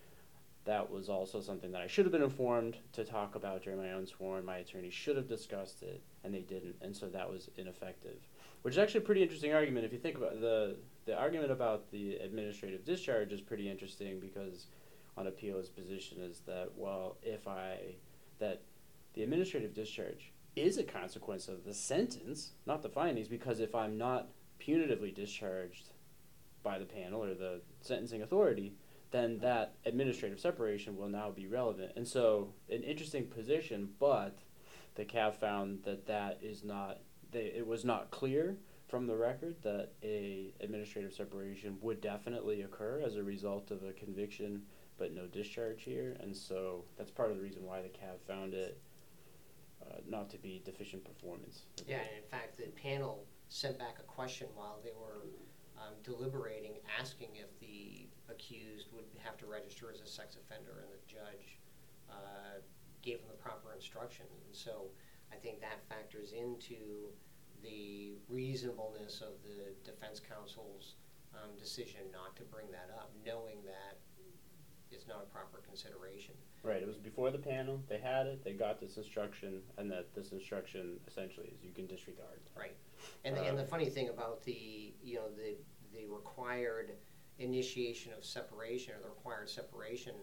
that 0.65 0.89
was 0.89 1.09
also 1.09 1.39
something 1.39 1.71
that 1.71 1.81
i 1.81 1.87
should 1.87 2.05
have 2.05 2.11
been 2.11 2.23
informed 2.23 2.77
to 2.91 3.03
talk 3.03 3.35
about 3.35 3.63
during 3.63 3.79
my 3.79 3.91
own 3.91 4.05
sworn. 4.05 4.43
My 4.43 4.57
attorney 4.57 4.89
should 4.89 5.15
have 5.15 5.27
discussed 5.27 5.83
it 5.83 6.01
and 6.23 6.33
they 6.33 6.41
didn't 6.41 6.75
and 6.81 6.95
so 6.95 7.07
that 7.09 7.29
was 7.29 7.49
ineffective. 7.57 8.17
Which 8.63 8.73
is 8.73 8.77
actually 8.79 9.01
a 9.01 9.03
pretty 9.03 9.21
interesting 9.21 9.53
argument. 9.53 9.85
If 9.85 9.93
you 9.93 9.99
think 9.99 10.17
about 10.17 10.41
the 10.41 10.77
the 11.05 11.15
argument 11.15 11.51
about 11.51 11.91
the 11.91 12.15
administrative 12.15 12.83
discharge 12.83 13.31
is 13.31 13.41
pretty 13.41 13.69
interesting 13.69 14.19
because 14.19 14.65
on 15.17 15.27
appeal 15.27 15.57
his 15.57 15.69
position 15.69 16.19
is 16.19 16.39
that 16.47 16.71
well 16.75 17.17
if 17.21 17.47
i 17.47 17.77
that 18.39 18.61
the 19.13 19.23
administrative 19.23 19.73
discharge 19.73 20.33
is 20.55 20.77
a 20.77 20.83
consequence 20.83 21.47
of 21.47 21.63
the 21.65 21.73
sentence, 21.73 22.51
not 22.65 22.81
the 22.81 22.89
findings, 22.89 23.27
because 23.27 23.59
if 23.59 23.75
I'm 23.75 23.97
not 23.97 24.29
punitively 24.59 25.13
discharged 25.13 25.89
by 26.65 26.79
the 26.79 26.85
panel 26.85 27.23
or 27.23 27.33
the 27.33 27.61
sentencing 27.79 28.23
authority, 28.23 28.73
then 29.11 29.37
that 29.39 29.75
administrative 29.85 30.39
separation 30.39 30.97
will 30.97 31.07
now 31.07 31.29
be 31.29 31.47
relevant. 31.47 31.93
And 31.95 32.05
so, 32.05 32.49
an 32.69 32.83
interesting 32.83 33.27
position, 33.27 33.89
but 33.99 34.39
the 34.95 35.05
CAAF 35.05 35.35
found 35.35 35.83
that 35.83 36.07
that 36.07 36.39
is 36.41 36.65
not, 36.65 36.99
they, 37.31 37.53
it 37.55 37.65
was 37.65 37.85
not 37.85 38.11
clear 38.11 38.57
from 38.89 39.07
the 39.07 39.15
record 39.15 39.55
that 39.61 39.91
a 40.03 40.53
administrative 40.59 41.13
separation 41.13 41.77
would 41.81 42.01
definitely 42.01 42.63
occur 42.63 43.01
as 43.05 43.15
a 43.15 43.23
result 43.23 43.71
of 43.71 43.83
a 43.83 43.93
conviction 43.93 44.63
but 44.97 45.13
no 45.13 45.27
discharge 45.27 45.83
here, 45.83 46.15
and 46.21 46.35
so 46.35 46.85
that's 46.97 47.11
part 47.11 47.29
of 47.29 47.37
the 47.37 47.43
reason 47.43 47.65
why 47.65 47.81
the 47.81 47.89
CAAF 47.89 48.19
found 48.27 48.53
it 48.53 48.79
uh, 49.81 49.95
not 50.07 50.29
to 50.29 50.37
be 50.37 50.61
deficient 50.65 51.03
performance. 51.03 51.63
Yeah, 51.85 51.97
and 51.97 52.23
in 52.23 52.29
fact, 52.29 52.57
the 52.57 52.67
panel 52.81 53.25
sent 53.49 53.77
back 53.77 53.97
a 53.99 54.03
question 54.03 54.47
while 54.55 54.79
they 54.83 54.91
were 54.97 55.27
um, 55.77 55.93
deliberating, 56.03 56.73
asking 56.99 57.29
if 57.35 57.57
the 57.59 58.07
accused 58.29 58.87
would 58.93 59.05
have 59.23 59.37
to 59.37 59.45
register 59.45 59.87
as 59.93 60.01
a 60.01 60.07
sex 60.07 60.35
offender, 60.35 60.83
and 60.83 60.91
the 60.91 61.03
judge 61.07 61.59
uh, 62.09 62.59
gave 63.01 63.19
them 63.19 63.27
the 63.29 63.41
proper 63.41 63.73
instruction. 63.73 64.25
And 64.45 64.55
so 64.55 64.87
I 65.31 65.35
think 65.35 65.61
that 65.61 65.79
factors 65.89 66.33
into 66.33 67.09
the 67.61 68.13
reasonableness 68.29 69.21
of 69.21 69.33
the 69.43 69.73
defense 69.89 70.19
counsel's 70.19 70.95
um, 71.33 71.51
decision 71.59 72.01
not 72.11 72.35
to 72.35 72.43
bring 72.43 72.67
that 72.71 72.89
up, 72.95 73.11
knowing 73.25 73.57
that 73.65 73.97
it's 74.91 75.07
not 75.07 75.23
a 75.23 75.33
proper 75.33 75.59
consideration. 75.67 76.33
Right. 76.63 76.81
It 76.81 76.87
was 76.87 76.97
before 76.97 77.31
the 77.31 77.37
panel. 77.37 77.81
They 77.89 77.99
had 77.99 78.27
it. 78.27 78.43
They 78.43 78.53
got 78.53 78.79
this 78.79 78.97
instruction, 78.97 79.61
and 79.77 79.91
that 79.91 80.13
this 80.15 80.31
instruction 80.31 80.99
essentially 81.07 81.47
is 81.47 81.63
you 81.63 81.71
can 81.71 81.85
disregard. 81.85 82.39
Right. 82.57 82.75
And, 83.23 83.35
the, 83.35 83.41
and 83.41 83.57
the 83.57 83.63
Um, 83.63 83.67
funny 83.67 83.89
thing 83.89 84.09
about 84.09 84.43
the 84.43 84.84
know 85.25 85.35
the 85.35 85.55
the 85.97 86.05
required 86.07 86.91
initiation 87.39 88.13
of 88.17 88.23
separation 88.23 88.93
or 88.95 89.01
the 89.01 89.09
required 89.09 89.49
separation, 89.49 90.13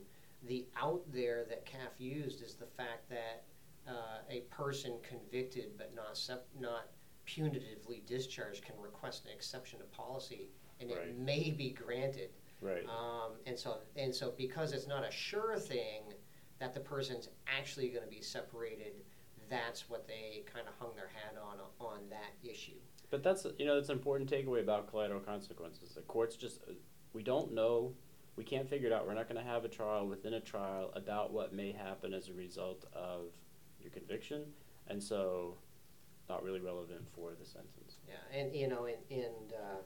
the 0.46 0.66
out 0.76 1.02
there 1.12 1.44
that 1.48 1.66
CAAF 1.66 1.98
used 1.98 2.42
is 2.42 2.54
the 2.54 2.66
fact 2.66 3.08
that 3.08 3.44
uh, 3.88 4.18
a 4.30 4.40
person 4.50 4.94
convicted 5.02 5.70
but 5.76 5.94
not 5.94 6.16
sep- 6.16 6.46
not 6.58 6.88
punitively 7.26 8.04
discharged 8.06 8.64
can 8.64 8.74
request 8.80 9.24
an 9.24 9.32
exception 9.32 9.78
to 9.78 9.84
policy, 9.86 10.48
and 10.80 10.90
it 10.90 11.18
may 11.18 11.50
be 11.50 11.70
granted. 11.70 12.30
Right. 12.60 12.84
Um, 12.88 13.32
and 13.46 13.58
so, 13.58 13.78
and 13.96 14.14
so 14.14 14.34
because 14.36 14.72
it's 14.72 14.86
not 14.86 15.06
a 15.06 15.10
sure 15.10 15.58
thing 15.58 16.14
that 16.60 16.74
the 16.74 16.80
person's 16.80 17.28
actually 17.48 17.88
going 17.88 18.04
to 18.04 18.10
be 18.10 18.22
separated, 18.22 18.92
that's 19.50 19.88
what 19.90 20.06
they 20.06 20.44
kind 20.52 20.66
of 20.68 20.74
hung 20.78 20.94
their 20.94 21.08
hat 21.08 21.36
on 21.40 21.58
on 21.80 21.98
that 22.10 22.34
issue. 22.48 22.78
But 23.12 23.22
that's 23.22 23.46
you 23.58 23.66
know 23.66 23.74
that's 23.74 23.90
an 23.90 23.98
important 23.98 24.30
takeaway 24.30 24.62
about 24.62 24.88
collateral 24.88 25.20
consequences. 25.20 25.90
The 25.90 26.00
courts 26.00 26.34
just 26.34 26.62
uh, 26.62 26.72
we 27.12 27.22
don't 27.22 27.52
know, 27.52 27.92
we 28.36 28.42
can't 28.42 28.66
figure 28.66 28.86
it 28.86 28.92
out. 28.92 29.06
We're 29.06 29.12
not 29.12 29.28
going 29.28 29.38
to 29.38 29.46
have 29.48 29.66
a 29.66 29.68
trial 29.68 30.08
within 30.08 30.32
a 30.32 30.40
trial 30.40 30.90
about 30.96 31.30
what 31.30 31.52
may 31.52 31.72
happen 31.72 32.14
as 32.14 32.30
a 32.30 32.32
result 32.32 32.86
of 32.94 33.26
your 33.78 33.90
conviction, 33.90 34.44
and 34.88 35.00
so 35.00 35.58
not 36.30 36.42
really 36.42 36.60
relevant 36.60 37.02
for 37.14 37.32
the 37.38 37.44
sentence. 37.44 37.98
Yeah, 38.08 38.40
and 38.40 38.56
you 38.56 38.66
know, 38.66 38.86
and, 38.86 38.96
and 39.10 39.52
uh, 39.52 39.82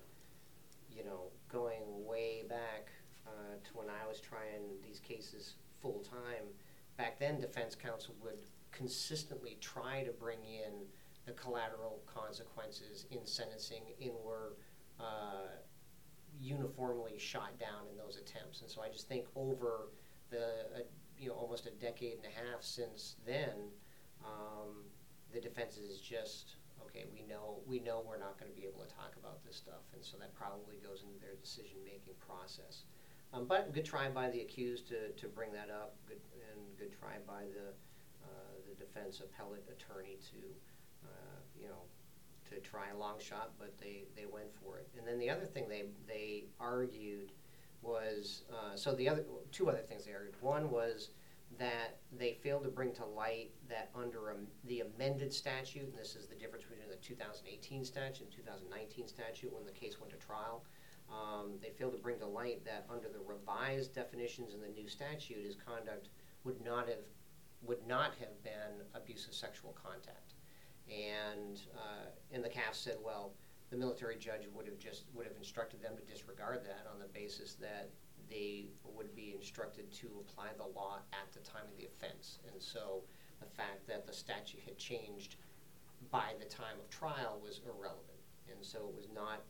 you 0.89 1.05
know, 1.05 1.25
going 1.51 1.83
way 2.07 2.45
back 2.49 2.91
uh, 3.27 3.57
to 3.65 3.71
when 3.77 3.89
I 3.89 4.07
was 4.07 4.21
trying 4.21 4.63
these 4.87 5.01
cases 5.01 5.55
full 5.83 6.05
time, 6.09 6.47
back 6.97 7.19
then 7.19 7.41
defense 7.41 7.75
counsel 7.75 8.15
would 8.23 8.39
consistently 8.71 9.59
try 9.61 10.05
to 10.05 10.13
bring 10.13 10.39
in 10.45 10.87
the 11.27 11.33
collateral 11.33 12.01
consequences 12.07 13.07
in 13.11 13.27
sentencing 13.27 13.83
and 14.01 14.13
were 14.25 14.55
uh, 15.01 15.49
uniformly 16.41 17.19
shot 17.19 17.59
down 17.59 17.89
in 17.91 17.97
those 17.97 18.17
attempts. 18.17 18.61
And 18.61 18.71
so 18.71 18.81
I 18.81 18.89
just 18.89 19.09
think 19.09 19.27
over 19.35 19.89
the 20.31 20.67
uh, 20.75 20.81
you 21.19 21.29
know 21.29 21.35
almost 21.35 21.67
a 21.67 21.71
decade 21.71 22.15
and 22.19 22.27
a 22.27 22.35
half 22.51 22.63
since 22.63 23.17
then, 23.27 23.71
um, 24.25 24.85
the 25.33 25.41
defense 25.41 25.77
is 25.77 25.99
just 25.99 26.57
okay. 26.85 27.05
We 27.13 27.23
know 27.27 27.59
we 27.67 27.81
know 27.81 28.03
we're 28.07 28.19
not 28.19 28.39
going 28.39 28.51
to 28.51 28.57
be 28.57 28.67
able 28.67 28.85
to 28.85 28.95
talk 28.95 29.15
about 29.19 29.45
this 29.45 29.57
stuff, 29.57 29.83
and 29.95 30.05
so 30.05 30.17
that 30.19 30.35
probably 30.35 30.77
goes 30.77 31.03
into 31.03 31.19
their 31.21 31.37
decision 31.41 31.79
making 31.85 32.15
process. 32.21 32.85
Um, 33.33 33.47
but 33.47 33.75
good 33.75 33.85
try 33.85 34.09
by 34.09 34.31
the 34.31 34.41
accused 34.41 34.87
to, 34.89 35.11
to 35.11 35.27
bring 35.27 35.53
that 35.53 35.69
up, 35.69 35.97
good, 36.07 36.21
and 36.55 36.63
good 36.79 36.95
try 36.99 37.19
by 37.27 37.43
the 37.53 37.75
uh, 38.23 38.55
the 38.69 38.75
defense 38.75 39.21
appellate 39.21 39.65
attorney 39.69 40.19
to 40.31 40.39
you 41.61 41.69
know 41.69 41.83
to 42.51 42.61
try 42.61 42.89
a 42.95 42.97
long 42.97 43.19
shot, 43.19 43.53
but 43.59 43.77
they, 43.79 44.05
they 44.17 44.27
went 44.27 44.49
for 44.63 44.79
it. 44.79 44.89
And 44.99 45.07
then 45.07 45.19
the 45.19 45.31
other 45.31 45.47
thing 45.47 45.69
they 45.69 45.85
they 46.07 46.45
argued 46.61 47.33
was 47.83 48.45
uh, 48.53 48.77
so 48.77 48.95
the 48.95 49.09
other 49.09 49.25
two 49.53 49.69
other 49.69 49.79
things 49.79 50.05
they 50.05 50.13
argued. 50.13 50.35
One 50.41 50.71
was 50.71 51.11
that 51.59 51.99
they 52.17 52.33
failed 52.33 52.65
to 52.65 52.69
bring 52.69 52.93
to 52.93 53.05
light 53.05 53.51
that 53.69 53.91
under 53.95 54.33
um, 54.33 54.47
the 54.65 54.81
amended 54.81 55.33
statute, 55.33 55.85
and 55.85 55.97
this 55.97 56.17
is 56.17 56.27
the 56.27 56.35
difference 56.35 56.65
between 56.65 56.89
the 56.89 56.97
2018 56.97 57.85
statute 57.85 58.25
and 58.25 58.33
2019 58.33 59.09
statute 59.09 59.53
when 59.53 59.65
the 59.65 59.73
case 59.73 60.01
went 60.01 60.13
to 60.13 60.19
trial. 60.19 60.65
Um, 61.09 61.53
they 61.63 61.71
failed 61.71 61.93
to 61.93 61.99
bring 61.99 62.19
to 62.19 62.27
light 62.27 62.65
that 62.65 62.87
under 62.91 63.09
the 63.09 63.21
revised 63.25 63.95
definitions 63.95 64.55
in 64.55 64.61
the 64.61 64.69
new 64.69 64.89
statute, 64.89 65.45
his 65.45 65.55
conduct 65.55 66.09
would 66.45 66.63
not 66.65 66.89
have 66.89 67.05
would 67.63 67.87
not 67.87 68.15
have 68.21 68.43
been 68.45 68.85
abusive 68.95 69.35
sexual 69.35 69.75
contact. 69.83 70.35
And 70.89 71.61
uh, 71.75 72.07
and 72.33 72.45
the 72.45 72.49
CAAF 72.49 72.75
said, 72.75 72.97
well, 73.05 73.33
the 73.71 73.77
military 73.77 74.17
judge 74.17 74.47
would 74.55 74.67
have 74.67 74.79
just 74.79 75.05
would 75.15 75.27
have 75.27 75.37
instructed 75.37 75.83
them 75.83 75.97
to 75.97 76.03
disregard 76.03 76.65
that 76.65 76.87
on 76.93 77.01
the 77.01 77.09
basis 77.09 77.55
that 77.55 77.91
they 78.31 78.67
would 78.85 79.15
be 79.15 79.35
instructed 79.37 79.93
to 79.93 80.09
apply 80.21 80.49
the 80.57 80.67
law 80.67 80.99
at 81.13 81.33
the 81.33 81.41
time 81.41 81.63
of 81.71 81.77
the 81.79 81.87
offense. 81.87 82.39
And 82.51 82.61
so 82.61 83.03
the 83.41 83.47
fact 83.47 83.87
that 83.87 84.07
the 84.07 84.13
statute 84.13 84.63
had 84.65 84.79
changed 84.79 85.37
by 86.11 86.35
the 86.39 86.45
time 86.45 86.79
of 86.79 86.89
trial 86.91 87.41
was 87.43 87.61
irrelevant. 87.67 88.23
And 88.51 88.65
so 88.65 88.79
it 88.89 88.95
was 88.95 89.09
not 89.15 89.43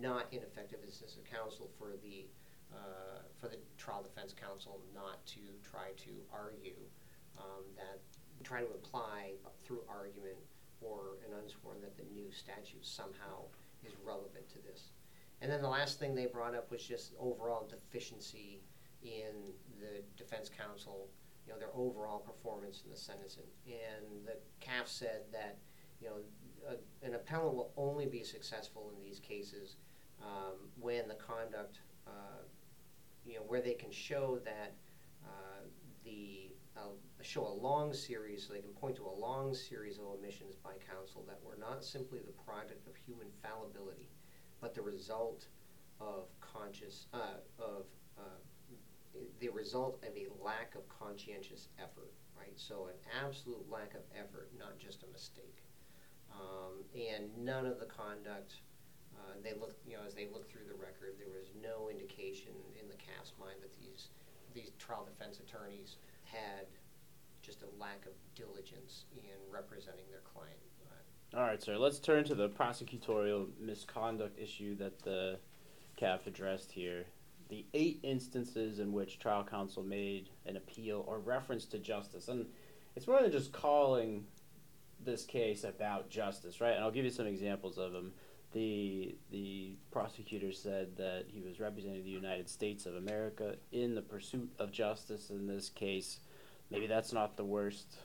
not 0.00 0.26
ineffective 0.32 0.78
assistance 0.86 1.16
of 1.16 1.24
counsel 1.24 1.70
for 1.78 1.92
the 2.02 2.26
uh, 2.72 3.20
for 3.38 3.48
the 3.48 3.58
trial 3.76 4.02
defense 4.02 4.34
counsel 4.34 4.80
not 4.94 5.24
to 5.26 5.40
try 5.62 5.92
to 5.96 6.10
argue 6.32 6.80
um, 7.38 7.64
that 7.76 8.00
try 8.42 8.60
to 8.60 8.72
imply 8.72 9.32
through 9.62 9.80
argument 9.88 10.36
or 10.84 11.18
an 11.26 11.38
unsworn 11.42 11.80
that 11.80 11.96
the 11.96 12.04
new 12.12 12.30
statute 12.30 12.84
somehow 12.84 13.44
is 13.84 13.92
relevant 14.04 14.48
to 14.50 14.58
this. 14.62 14.90
And 15.40 15.50
then 15.50 15.60
the 15.60 15.68
last 15.68 15.98
thing 15.98 16.14
they 16.14 16.26
brought 16.26 16.54
up 16.54 16.70
was 16.70 16.82
just 16.82 17.14
overall 17.18 17.68
deficiency 17.68 18.60
in 19.02 19.52
the 19.80 20.02
defense 20.16 20.48
counsel, 20.48 21.08
you 21.46 21.52
know, 21.52 21.58
their 21.58 21.74
overall 21.74 22.20
performance 22.20 22.82
in 22.84 22.90
the 22.90 22.96
sentencing. 22.96 23.50
And 23.66 24.24
the 24.24 24.36
CAAF 24.64 24.86
said 24.86 25.22
that, 25.32 25.58
you 26.00 26.08
know, 26.08 26.16
a, 26.68 27.06
an 27.06 27.14
appellant 27.14 27.54
will 27.54 27.72
only 27.76 28.06
be 28.06 28.22
successful 28.22 28.92
in 28.96 29.02
these 29.02 29.18
cases 29.18 29.76
um, 30.22 30.54
when 30.80 31.08
the 31.08 31.14
conduct, 31.14 31.78
uh, 32.06 32.42
you 33.26 33.34
know, 33.34 33.42
where 33.46 33.60
they 33.60 33.74
can 33.74 33.90
show 33.90 34.38
that 34.44 34.74
uh, 35.24 35.66
the 36.04 36.52
uh, 36.76 36.90
show 37.22 37.46
a 37.46 37.56
long 37.62 37.92
series, 37.92 38.46
so 38.46 38.52
they 38.52 38.60
can 38.60 38.72
point 38.72 38.96
to 38.96 39.04
a 39.04 39.16
long 39.20 39.54
series 39.54 39.98
of 39.98 40.04
omissions 40.04 40.56
by 40.56 40.72
counsel 40.90 41.24
that 41.26 41.38
were 41.44 41.56
not 41.58 41.84
simply 41.84 42.20
the 42.20 42.32
product 42.44 42.86
of 42.86 42.96
human 42.96 43.28
fallibility, 43.42 44.08
but 44.60 44.74
the 44.74 44.82
result 44.82 45.46
of 46.00 46.26
conscious 46.40 47.06
uh, 47.12 47.38
of 47.58 47.84
uh, 48.18 48.40
the 49.40 49.48
result 49.50 50.02
of 50.02 50.16
a 50.16 50.26
lack 50.42 50.74
of 50.74 50.88
conscientious 50.88 51.68
effort, 51.78 52.12
right? 52.36 52.56
So 52.56 52.88
an 52.88 52.98
absolute 53.24 53.70
lack 53.70 53.94
of 53.94 54.02
effort, 54.16 54.50
not 54.58 54.78
just 54.78 55.02
a 55.02 55.12
mistake. 55.12 55.62
Um, 56.32 56.80
and 56.96 57.28
none 57.44 57.66
of 57.66 57.78
the 57.78 57.86
conduct, 57.86 58.56
uh, 59.14 59.36
they 59.44 59.52
look, 59.52 59.76
you 59.86 59.96
know, 59.96 60.02
as 60.06 60.14
they 60.14 60.26
look 60.32 60.48
through 60.48 60.64
the 60.66 60.74
record, 60.74 61.20
there 61.20 61.28
was 61.28 61.52
no 61.60 61.90
indication 61.90 62.56
in 62.80 62.88
the 62.88 62.96
CAAF's 62.96 63.36
mind 63.38 63.60
that 63.60 63.76
these 63.76 64.08
these 64.54 64.72
trial 64.78 65.08
defense 65.08 65.40
attorneys 65.40 65.96
had 66.32 66.66
just 67.42 67.62
a 67.62 67.80
lack 67.80 68.06
of 68.06 68.12
diligence 68.34 69.04
in 69.12 69.52
representing 69.52 70.04
their 70.10 70.22
client. 70.32 70.58
All 71.34 71.42
right, 71.42 71.62
sir. 71.62 71.78
Let's 71.78 71.98
turn 71.98 72.24
to 72.24 72.34
the 72.34 72.50
prosecutorial 72.50 73.46
misconduct 73.58 74.38
issue 74.38 74.76
that 74.76 75.02
the 75.02 75.38
CAAF 75.98 76.26
addressed 76.26 76.72
here. 76.72 77.06
The 77.48 77.64
eight 77.72 78.00
instances 78.02 78.78
in 78.80 78.92
which 78.92 79.18
trial 79.18 79.42
counsel 79.42 79.82
made 79.82 80.28
an 80.44 80.56
appeal 80.56 81.04
or 81.08 81.18
reference 81.18 81.64
to 81.66 81.78
justice, 81.78 82.28
and 82.28 82.46
it's 82.96 83.06
more 83.06 83.22
than 83.22 83.32
just 83.32 83.52
calling 83.52 84.26
this 85.02 85.24
case 85.24 85.64
about 85.64 86.10
justice, 86.10 86.60
right? 86.60 86.74
And 86.74 86.84
I'll 86.84 86.90
give 86.90 87.04
you 87.04 87.10
some 87.10 87.26
examples 87.26 87.78
of 87.78 87.92
them. 87.92 88.12
The 88.52 89.16
the 89.30 89.76
prosecutor 89.90 90.52
said 90.52 90.96
that 90.96 91.24
he 91.28 91.40
was 91.40 91.58
representing 91.58 92.04
the 92.04 92.10
United 92.10 92.48
States 92.48 92.84
of 92.86 92.94
America 92.96 93.56
in 93.70 93.94
the 93.94 94.02
pursuit 94.02 94.50
of 94.58 94.70
justice 94.70 95.30
in 95.30 95.46
this 95.46 95.70
case. 95.70 96.20
Maybe 96.70 96.86
that's 96.86 97.12
not 97.12 97.36
the 97.36 97.44
worst 97.44 97.96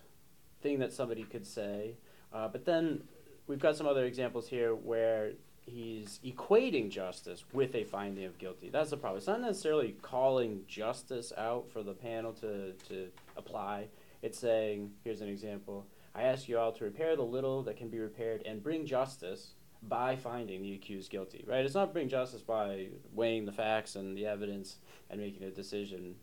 thing 0.62 0.80
that 0.80 0.94
somebody 0.94 1.24
could 1.24 1.46
say. 1.46 1.96
Uh, 2.34 2.48
but 2.48 2.66
then 2.66 3.04
we've 3.48 3.60
got 3.60 3.76
some 3.76 3.88
other 3.88 4.06
examples 4.06 4.48
here 4.48 4.76
where 4.76 5.32
he's 5.66 6.20
equating 6.26 6.90
justice 6.90 7.44
with 7.54 7.76
a 7.76 7.84
finding 7.84 8.26
of 8.26 8.38
guilty. 8.38 8.70
That's 8.70 8.90
the 8.90 8.98
problem. 8.98 9.18
It's 9.18 9.28
not 9.28 9.42
necessarily 9.42 9.96
calling 10.02 10.62
justice 10.68 11.34
out 11.38 11.70
for 11.72 11.84
the 11.84 11.94
panel 11.94 12.34
to, 12.34 12.74
to 12.90 13.08
apply. 13.36 13.88
It's 14.22 14.40
saying, 14.40 14.92
here's 15.04 15.22
an 15.22 15.30
example 15.30 15.86
I 16.16 16.24
ask 16.24 16.50
you 16.50 16.58
all 16.58 16.72
to 16.72 16.84
repair 16.84 17.16
the 17.16 17.24
little 17.24 17.62
that 17.64 17.78
can 17.78 17.90
be 17.90 18.00
repaired 18.00 18.42
and 18.46 18.64
bring 18.64 18.88
justice 18.88 19.54
by 19.84 20.16
finding 20.16 20.62
the 20.62 20.74
accused 20.74 21.12
guilty, 21.12 21.44
right? 21.48 21.66
It's 21.66 21.76
not 21.76 21.94
bringing 21.94 22.10
justice 22.10 22.42
by 22.42 22.88
weighing 23.14 23.46
the 23.46 23.52
facts 23.52 23.96
and 23.96 24.18
the 24.18 24.26
evidence 24.26 24.78
and 25.10 25.22
making 25.22 25.44
a 25.44 25.52
decision. 25.52 26.16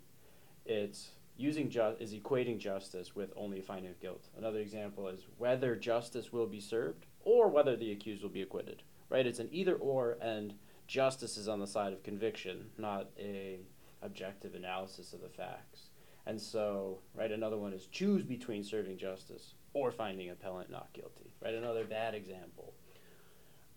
It's 0.66 1.10
using 1.36 1.70
ju- 1.70 1.96
is 1.98 2.14
equating 2.14 2.58
justice 2.58 3.14
with 3.14 3.32
only 3.36 3.60
finding 3.60 3.90
of 3.90 4.00
guilt. 4.00 4.28
Another 4.36 4.58
example 4.58 5.08
is 5.08 5.26
whether 5.38 5.76
justice 5.76 6.32
will 6.32 6.46
be 6.46 6.60
served 6.60 7.06
or 7.20 7.48
whether 7.48 7.76
the 7.76 7.92
accused 7.92 8.22
will 8.22 8.30
be 8.30 8.42
acquitted. 8.42 8.82
Right? 9.10 9.26
It's 9.26 9.38
an 9.38 9.48
either 9.52 9.74
or, 9.76 10.16
and 10.20 10.54
justice 10.86 11.36
is 11.36 11.48
on 11.48 11.60
the 11.60 11.66
side 11.66 11.92
of 11.92 12.02
conviction, 12.02 12.70
not 12.78 13.10
a 13.18 13.60
objective 14.02 14.54
analysis 14.54 15.12
of 15.12 15.20
the 15.22 15.28
facts. 15.28 15.90
And 16.26 16.40
so, 16.40 16.98
right, 17.14 17.30
another 17.30 17.58
one 17.58 17.72
is 17.72 17.86
choose 17.86 18.22
between 18.22 18.64
serving 18.64 18.96
justice 18.98 19.54
or 19.72 19.90
finding 19.90 20.30
appellant 20.30 20.70
not 20.70 20.92
guilty. 20.92 21.34
Right? 21.42 21.54
Another 21.54 21.84
bad 21.84 22.14
example. 22.14 22.72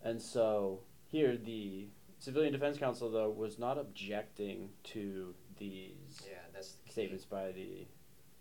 And 0.08 0.22
so 0.22 0.80
here 1.12 1.36
the 1.36 1.88
Civilian 2.18 2.54
Defense 2.54 2.78
Counsel 2.78 3.12
though 3.12 3.30
was 3.30 3.60
not 3.60 3.78
objecting 3.78 4.70
to 4.86 5.34
these 5.60 6.22
Yeah, 6.26 6.38
that's 6.54 6.76
the 6.86 6.92
statements 6.92 7.26
by 7.26 7.52
the 7.52 7.86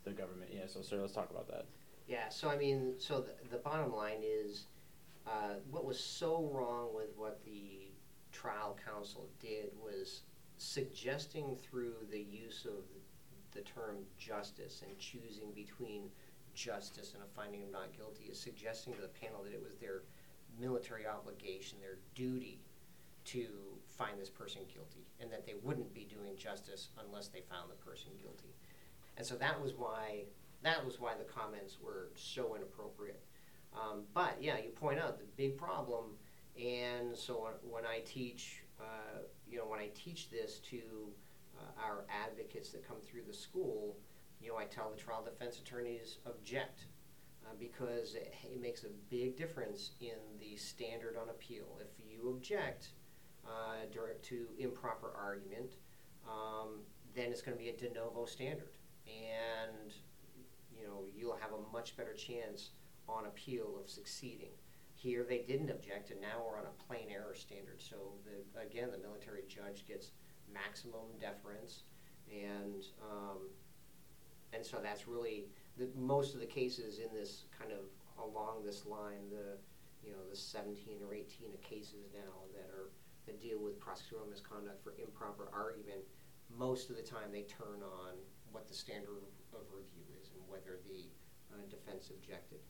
the 0.04 0.12
government. 0.12 0.50
Yeah, 0.54 0.66
so 0.68 0.80
sir, 0.80 1.00
let's 1.00 1.12
talk 1.12 1.30
about 1.30 1.48
that. 1.48 1.66
Yeah, 2.06 2.28
so 2.28 2.48
I 2.48 2.56
mean, 2.56 2.94
so 2.98 3.20
the, 3.20 3.32
the 3.50 3.56
bottom 3.56 3.92
line 3.92 4.22
is, 4.22 4.66
uh, 5.26 5.54
what 5.68 5.84
was 5.84 5.98
so 5.98 6.48
wrong 6.52 6.94
with 6.94 7.08
what 7.16 7.44
the 7.44 7.88
trial 8.30 8.78
counsel 8.86 9.28
did 9.40 9.70
was 9.82 10.20
suggesting 10.58 11.56
through 11.56 11.94
the 12.12 12.20
use 12.20 12.64
of 12.64 12.84
the 13.50 13.62
term 13.62 13.96
justice 14.16 14.84
and 14.86 14.96
choosing 15.00 15.50
between 15.52 16.04
justice 16.54 17.14
and 17.14 17.24
a 17.24 17.26
finding 17.34 17.64
of 17.64 17.72
not 17.72 17.92
guilty 17.96 18.24
is 18.30 18.38
suggesting 18.38 18.94
to 18.94 19.00
the 19.00 19.08
panel 19.08 19.42
that 19.42 19.52
it 19.52 19.60
was 19.60 19.74
their 19.80 20.02
military 20.60 21.06
obligation, 21.06 21.78
their 21.80 21.98
duty 22.14 22.60
to 23.24 23.46
find 23.86 24.20
this 24.20 24.30
person 24.30 24.62
guilty, 24.72 25.06
and 25.20 25.30
that 25.30 25.46
they 25.46 25.54
wouldn't 25.62 25.92
be 25.92 26.04
doing 26.04 26.36
justice 26.36 26.88
unless 27.04 27.28
they 27.28 27.40
found 27.40 27.70
the 27.70 27.74
person 27.74 28.10
guilty. 28.20 28.54
And 29.16 29.26
so 29.26 29.34
that 29.36 29.60
was 29.60 29.74
why 29.74 30.24
that 30.62 30.84
was 30.84 31.00
why 31.00 31.14
the 31.16 31.24
comments 31.24 31.78
were 31.82 32.08
so 32.14 32.54
inappropriate. 32.56 33.22
Um, 33.74 34.02
but 34.14 34.36
yeah, 34.40 34.56
you 34.58 34.70
point 34.70 34.98
out 34.98 35.18
the 35.18 35.26
big 35.36 35.56
problem, 35.56 36.16
and 36.60 37.16
so 37.16 37.50
when, 37.62 37.84
I 37.84 38.00
teach, 38.06 38.62
uh, 38.80 39.20
you 39.48 39.58
know, 39.58 39.66
when 39.66 39.80
I 39.80 39.90
teach 39.94 40.30
this 40.30 40.58
to 40.70 40.78
uh, 41.58 41.82
our 41.84 42.04
advocates 42.08 42.70
that 42.70 42.86
come 42.86 42.96
through 43.02 43.22
the 43.26 43.34
school, 43.34 43.96
you 44.40 44.48
know, 44.48 44.56
I 44.56 44.64
tell 44.64 44.90
the 44.90 44.96
trial 44.96 45.22
defense 45.22 45.58
attorneys 45.58 46.18
object 46.26 46.86
uh, 47.46 47.54
because 47.58 48.14
it, 48.14 48.34
it 48.44 48.60
makes 48.60 48.84
a 48.84 48.88
big 49.10 49.36
difference 49.36 49.92
in 50.00 50.18
the 50.40 50.56
standard 50.56 51.16
on 51.20 51.28
appeal. 51.28 51.78
If 51.80 51.88
you 52.04 52.30
object 52.30 52.88
uh, 53.46 53.86
to 54.22 54.46
improper 54.58 55.12
argument, 55.16 55.74
um, 56.28 56.80
then 57.14 57.30
it's 57.30 57.42
going 57.42 57.56
to 57.56 57.62
be 57.62 57.70
a 57.70 57.76
de 57.76 57.92
novo 57.92 58.26
standard, 58.26 58.76
and 59.06 59.92
you 60.76 60.86
know 60.86 61.04
you'll 61.14 61.36
have 61.36 61.52
a 61.52 61.72
much 61.72 61.96
better 61.96 62.12
chance 62.12 62.70
on 63.08 63.26
appeal 63.26 63.78
of 63.80 63.88
succeeding. 63.88 64.50
Here 64.94 65.24
they 65.28 65.38
didn't 65.38 65.70
object, 65.70 66.10
and 66.10 66.20
now 66.20 66.42
we're 66.44 66.58
on 66.58 66.66
a 66.66 66.82
plain 66.86 67.08
error 67.10 67.34
standard. 67.34 67.80
So 67.80 67.96
the, 68.24 68.60
again, 68.60 68.90
the 68.90 68.98
military 68.98 69.44
judge 69.46 69.86
gets 69.86 70.12
maximum 70.52 71.06
deference, 71.20 71.82
and 72.30 72.84
um, 73.02 73.38
and 74.52 74.64
so 74.64 74.78
that's 74.82 75.06
really 75.06 75.44
the, 75.76 75.88
most 75.96 76.34
of 76.34 76.40
the 76.40 76.46
cases 76.46 76.98
in 76.98 77.12
this 77.12 77.44
kind 77.58 77.72
of 77.72 77.84
along 78.18 78.64
this 78.64 78.86
line. 78.86 79.28
The 79.30 79.58
you 80.04 80.12
know 80.12 80.22
the 80.30 80.36
17 80.36 81.02
or 81.02 81.14
18 81.14 81.50
cases 81.62 82.06
now 82.14 82.46
that 82.54 82.70
are 82.70 82.94
that 83.26 83.42
deal 83.42 83.58
with 83.58 83.80
prosecutorial 83.80 84.30
misconduct 84.30 84.82
for 84.82 84.94
improper 85.02 85.48
argument. 85.52 86.06
Most 86.56 86.90
of 86.90 86.96
the 86.96 87.02
time, 87.02 87.32
they 87.32 87.42
turn 87.42 87.82
on 87.82 88.14
what 88.52 88.68
the 88.68 88.74
standard 88.74 89.26
of 89.52 89.66
review 89.74 90.06
is 90.22 90.30
and 90.30 90.40
whether 90.46 90.78
the 90.86 91.10
uh, 91.50 91.66
defense 91.68 92.10
objected. 92.10 92.60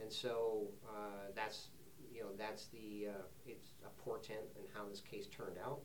And 0.00 0.12
so 0.12 0.68
uh, 0.86 1.34
that's 1.34 1.68
you 2.12 2.22
know 2.22 2.30
that's 2.38 2.66
the 2.66 3.08
uh, 3.10 3.24
it's 3.46 3.74
a 3.84 3.90
portent 4.00 4.46
in 4.56 4.64
how 4.72 4.88
this 4.88 5.00
case 5.00 5.26
turned 5.26 5.58
out. 5.58 5.80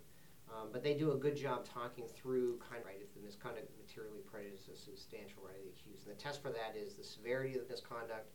Um, 0.52 0.68
but 0.72 0.84
they 0.84 0.94
do 0.94 1.12
a 1.12 1.16
good 1.16 1.36
job 1.36 1.66
talking 1.66 2.06
through 2.08 2.60
kind 2.60 2.82
of 2.82 2.86
right 2.86 3.00
if 3.02 3.14
the 3.14 3.22
misconduct 3.22 3.72
materially 3.80 4.20
prejudices 4.30 4.68
a 4.68 4.76
substantial 4.78 5.44
right 5.44 5.56
of 5.56 5.64
the 5.64 5.72
accused. 5.72 6.08
And 6.08 6.16
the 6.16 6.22
test 6.22 6.42
for 6.42 6.50
that 6.50 6.76
is 6.76 6.96
the 6.96 7.04
severity 7.04 7.58
of 7.58 7.66
the 7.66 7.70
misconduct, 7.72 8.32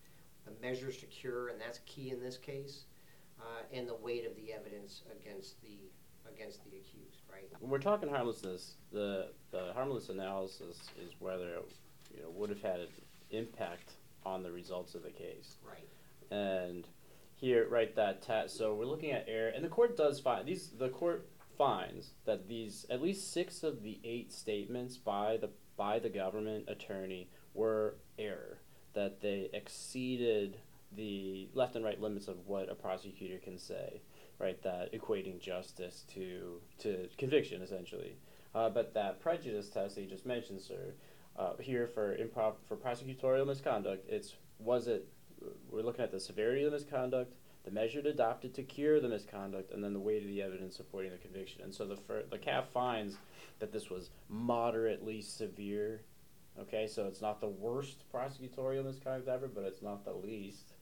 the 0.46 0.52
measures 0.66 0.96
to 0.98 1.06
cure, 1.06 1.48
and 1.48 1.60
that's 1.60 1.80
key 1.84 2.10
in 2.10 2.20
this 2.20 2.38
case, 2.38 2.84
uh, 3.40 3.62
and 3.72 3.86
the 3.86 3.96
weight 3.96 4.26
of 4.26 4.34
the 4.36 4.52
evidence 4.52 5.02
against 5.12 5.60
the 5.62 5.76
against 6.32 6.64
the 6.64 6.76
accused. 6.78 7.22
Right. 7.30 7.48
When 7.60 7.70
we're 7.70 7.78
talking 7.78 8.08
harmlessness, 8.08 8.76
the 8.92 9.28
the 9.50 9.72
harmless 9.74 10.08
analysis 10.08 10.78
is 10.98 11.12
whether 11.18 11.48
it, 11.48 11.72
you 12.14 12.22
know 12.22 12.30
would 12.30 12.48
have 12.48 12.62
had 12.62 12.80
an 12.80 12.88
impact 13.30 13.92
on 14.24 14.42
the 14.42 14.50
results 14.50 14.94
of 14.94 15.02
the 15.02 15.10
case. 15.10 15.56
Right. 15.66 15.88
And 16.30 16.86
here, 17.34 17.68
right, 17.68 17.94
that 17.94 18.22
test. 18.22 18.56
So 18.56 18.74
we're 18.74 18.86
looking 18.86 19.12
at 19.12 19.26
error, 19.28 19.50
and 19.50 19.62
the 19.62 19.68
court 19.68 19.96
does 19.96 20.18
find 20.18 20.46
these. 20.46 20.70
The 20.70 20.88
court 20.88 21.28
finds 21.56 22.12
that 22.24 22.48
these 22.48 22.86
at 22.90 23.02
least 23.02 23.32
six 23.32 23.62
of 23.62 23.82
the 23.82 23.98
eight 24.04 24.32
statements 24.32 24.96
by 24.96 25.36
the 25.36 25.50
by 25.76 25.98
the 25.98 26.08
government 26.08 26.64
attorney 26.68 27.28
were 27.54 27.96
error. 28.18 28.58
That 28.94 29.20
they 29.20 29.50
exceeded 29.52 30.58
the 30.92 31.48
left 31.52 31.76
and 31.76 31.84
right 31.84 32.00
limits 32.00 32.28
of 32.28 32.46
what 32.46 32.70
a 32.70 32.74
prosecutor 32.74 33.38
can 33.38 33.58
say, 33.58 34.00
right? 34.38 34.60
That 34.62 34.92
equating 34.92 35.40
justice 35.40 36.04
to 36.14 36.60
to 36.78 37.08
conviction 37.18 37.62
essentially. 37.62 38.16
Uh, 38.54 38.70
but 38.70 38.94
that 38.94 39.20
prejudice 39.20 39.68
test 39.68 39.96
that 39.96 40.02
you 40.02 40.08
just 40.08 40.24
mentioned, 40.24 40.62
sir, 40.62 40.94
uh, 41.38 41.52
here 41.60 41.86
for 41.86 42.16
improv 42.16 42.54
for 42.66 42.76
prosecutorial 42.76 43.46
misconduct, 43.46 44.08
it's 44.08 44.34
was 44.58 44.88
it 44.88 45.06
we're 45.70 45.82
looking 45.82 46.04
at 46.04 46.10
the 46.10 46.20
severity 46.20 46.64
of 46.64 46.72
misconduct, 46.72 47.34
the 47.66 47.72
measure 47.72 47.98
adopted 47.98 48.54
to 48.54 48.62
cure 48.62 49.00
the 49.00 49.08
misconduct, 49.08 49.72
and 49.72 49.82
then 49.82 49.92
the 49.92 49.98
weight 49.98 50.22
of 50.22 50.28
the 50.28 50.40
evidence 50.40 50.76
supporting 50.76 51.10
the 51.10 51.18
conviction. 51.18 51.62
And 51.62 51.74
so 51.74 51.84
the 51.84 51.96
fir- 51.96 52.22
the 52.30 52.38
CAAF 52.38 52.68
finds 52.68 53.16
that 53.58 53.72
this 53.72 53.90
was 53.90 54.10
moderately 54.28 55.20
severe. 55.20 56.02
Okay, 56.58 56.86
so 56.86 57.06
it's 57.06 57.20
not 57.20 57.40
the 57.40 57.48
worst 57.48 58.04
prosecutorial 58.14 58.84
misconduct 58.84 59.28
ever, 59.28 59.48
but 59.48 59.64
it's 59.64 59.82
not 59.82 60.04
the 60.04 60.12
least. 60.12 60.74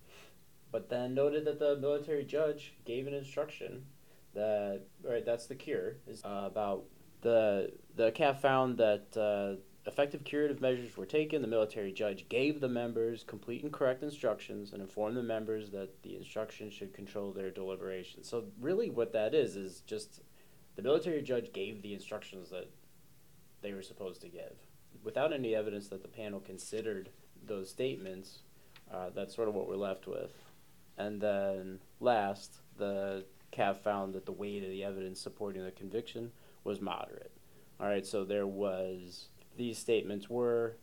But 0.71 0.91
then 0.91 1.15
noted 1.15 1.47
that 1.47 1.59
the 1.59 1.77
military 1.77 2.25
judge 2.25 2.75
gave 2.85 3.07
an 3.07 3.15
instruction 3.15 3.87
that 4.35 4.83
right 5.03 5.25
that's 5.25 5.47
the 5.47 5.55
cure 5.55 5.97
is 6.07 6.23
uh, 6.23 6.43
about 6.45 6.85
the 7.23 7.73
the 7.97 8.13
CAAF 8.13 8.41
found 8.41 8.77
that. 8.77 9.17
Uh, 9.17 9.61
effective 9.87 10.25
curative 10.25 10.61
measures 10.61 10.97
were 10.97 11.07
taken. 11.07 11.43
The 11.43 11.49
military 11.49 11.93
judge 11.93 12.29
gave 12.29 12.61
the 12.61 12.69
members 12.69 13.25
complete 13.25 13.63
and 13.63 13.73
correct 13.73 14.03
instructions 14.03 14.73
and 14.73 14.81
informed 14.81 15.17
the 15.17 15.23
members 15.23 15.71
that 15.71 16.03
the 16.03 16.17
instructions 16.17 16.73
should 16.73 16.95
control 16.95 17.33
their 17.33 17.51
deliberations. 17.51 18.29
So, 18.29 18.45
really, 18.61 18.91
what 18.91 19.13
that 19.13 19.35
is 19.35 19.57
is 19.57 19.81
just 19.81 20.23
the 20.77 20.83
military 20.83 21.23
judge 21.23 21.53
gave 21.53 21.83
the 21.83 21.95
instructions 21.95 22.51
that 22.51 22.71
they 23.63 23.73
were 23.73 23.83
supposed 23.83 24.21
to 24.23 24.29
give 24.29 24.55
without 25.03 25.33
any 25.33 25.55
evidence 25.55 25.89
that 25.89 26.03
the 26.03 26.09
panel 26.09 26.41
considered 26.41 27.11
those 27.47 27.69
statements. 27.69 28.41
Uh, 28.93 29.11
that's 29.15 29.35
sort 29.35 29.49
of 29.49 29.55
what 29.55 29.69
we're 29.69 29.77
left 29.77 30.07
with. 30.07 30.33
And 30.97 31.21
then, 31.21 31.81
last, 32.01 32.59
the 32.77 33.25
CAAF 33.53 33.79
found 33.79 34.15
that 34.15 34.27
the 34.27 34.33
weight 34.33 34.63
of 34.63 34.71
the 34.71 34.85
evidence 34.85 35.21
supporting 35.21 35.65
the 35.65 35.71
conviction 35.71 36.33
was 36.65 36.81
moderate. 36.81 37.33
All 37.81 37.87
right, 37.87 38.07
so 38.07 38.25
there 38.25 38.47
was 38.47 39.29
these 39.57 39.79
statements 39.79 40.29
were 40.29 40.77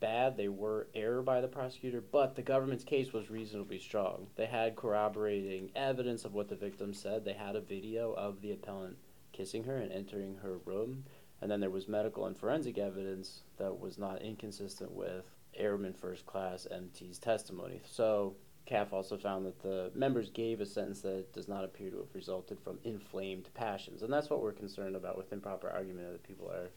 bad, 0.00 0.36
they 0.36 0.48
were 0.48 0.88
error 0.94 1.22
by 1.22 1.40
the 1.40 1.48
prosecutor, 1.48 2.02
but 2.12 2.36
the 2.36 2.42
government's 2.42 2.84
case 2.84 3.12
was 3.12 3.30
reasonably 3.30 3.78
strong. 3.78 4.26
They 4.36 4.46
had 4.46 4.76
corroborating 4.76 5.70
evidence 5.74 6.24
of 6.24 6.34
what 6.34 6.48
the 6.48 6.56
victim 6.56 6.92
said. 6.92 7.24
They 7.24 7.32
had 7.32 7.56
a 7.56 7.60
video 7.60 8.12
of 8.12 8.40
the 8.42 8.52
appellant 8.52 8.96
kissing 9.32 9.64
her 9.64 9.76
and 9.76 9.90
entering 9.90 10.36
her 10.42 10.58
room, 10.64 11.04
and 11.40 11.50
then 11.50 11.60
there 11.60 11.70
was 11.70 11.88
medical 11.88 12.26
and 12.26 12.36
forensic 12.36 12.78
evidence 12.78 13.42
that 13.58 13.78
was 13.78 13.98
not 13.98 14.22
inconsistent 14.22 14.92
with 14.92 15.24
Airman 15.54 15.92
First 15.92 16.26
Class 16.26 16.66
MT's 16.70 17.18
testimony. 17.18 17.80
So, 17.84 18.36
CAAF 18.68 18.92
also 18.92 19.18
found 19.18 19.44
that 19.44 19.62
the 19.62 19.90
members 19.94 20.30
gave 20.30 20.60
a 20.60 20.66
sentence 20.66 21.02
that 21.02 21.32
does 21.34 21.48
not 21.48 21.64
appear 21.64 21.90
to 21.90 21.98
have 21.98 22.14
resulted 22.14 22.58
from 22.58 22.78
inflamed 22.82 23.50
passions. 23.52 24.02
And 24.02 24.12
that's 24.12 24.30
what 24.30 24.40
we're 24.40 24.52
concerned 24.52 24.96
about 24.96 25.18
with 25.18 25.32
improper 25.32 25.68
argument 25.68 26.12
that 26.12 26.22
people 26.22 26.50
are 26.50 26.70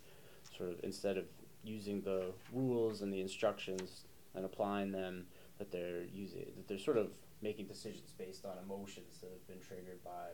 sort 0.58 0.72
of 0.72 0.80
instead 0.84 1.18
of 1.18 1.26
using 1.64 2.02
the 2.02 2.32
rules 2.54 3.02
and 3.02 3.14
the 3.14 3.22
instructions 3.22 4.06
and 4.36 4.46
applying 4.46 4.92
them 4.92 5.26
that 5.58 5.72
they're 5.72 6.04
using 6.14 6.46
that 6.56 6.68
they're 6.68 6.78
sort 6.78 6.98
of 6.98 7.10
making 7.42 7.68
decisions 7.68 8.12
based 8.18 8.46
on 8.46 8.54
emotions 8.64 9.20
that 9.22 9.30
have 9.30 9.48
been 9.48 9.60
triggered 9.60 10.04
by 10.04 10.30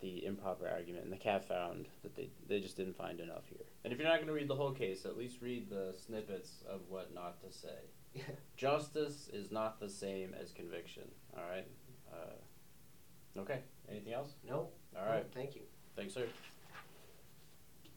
the 0.00 0.24
improper 0.24 0.68
argument 0.68 1.04
and 1.04 1.12
the 1.12 1.16
CAAF 1.16 1.44
found 1.44 1.86
that 2.02 2.16
they, 2.16 2.30
they 2.48 2.60
just 2.60 2.76
didn't 2.76 2.96
find 2.96 3.20
enough 3.20 3.42
here. 3.48 3.66
And 3.84 3.92
if 3.92 3.98
you're 3.98 4.08
not 4.08 4.16
going 4.16 4.28
to 4.28 4.32
read 4.32 4.48
the 4.48 4.54
whole 4.54 4.72
case, 4.72 5.04
at 5.04 5.16
least 5.16 5.42
read 5.42 5.68
the 5.68 5.94
snippets 6.06 6.62
of 6.68 6.80
what 6.88 7.14
not 7.14 7.40
to 7.42 7.52
say. 7.52 7.90
Yeah. 8.14 8.22
Justice 8.56 9.28
is 9.32 9.50
not 9.50 9.78
the 9.78 9.88
same 9.88 10.34
as 10.40 10.52
conviction. 10.52 11.04
All 11.36 11.44
right. 11.50 11.66
Uh, 12.10 13.40
okay. 13.40 13.60
Anything 13.90 14.14
else? 14.14 14.30
No. 14.46 14.68
All 14.98 15.06
right. 15.06 15.26
Thank 15.34 15.54
you. 15.54 15.62
Thanks, 15.96 16.14
sir. 16.14 16.26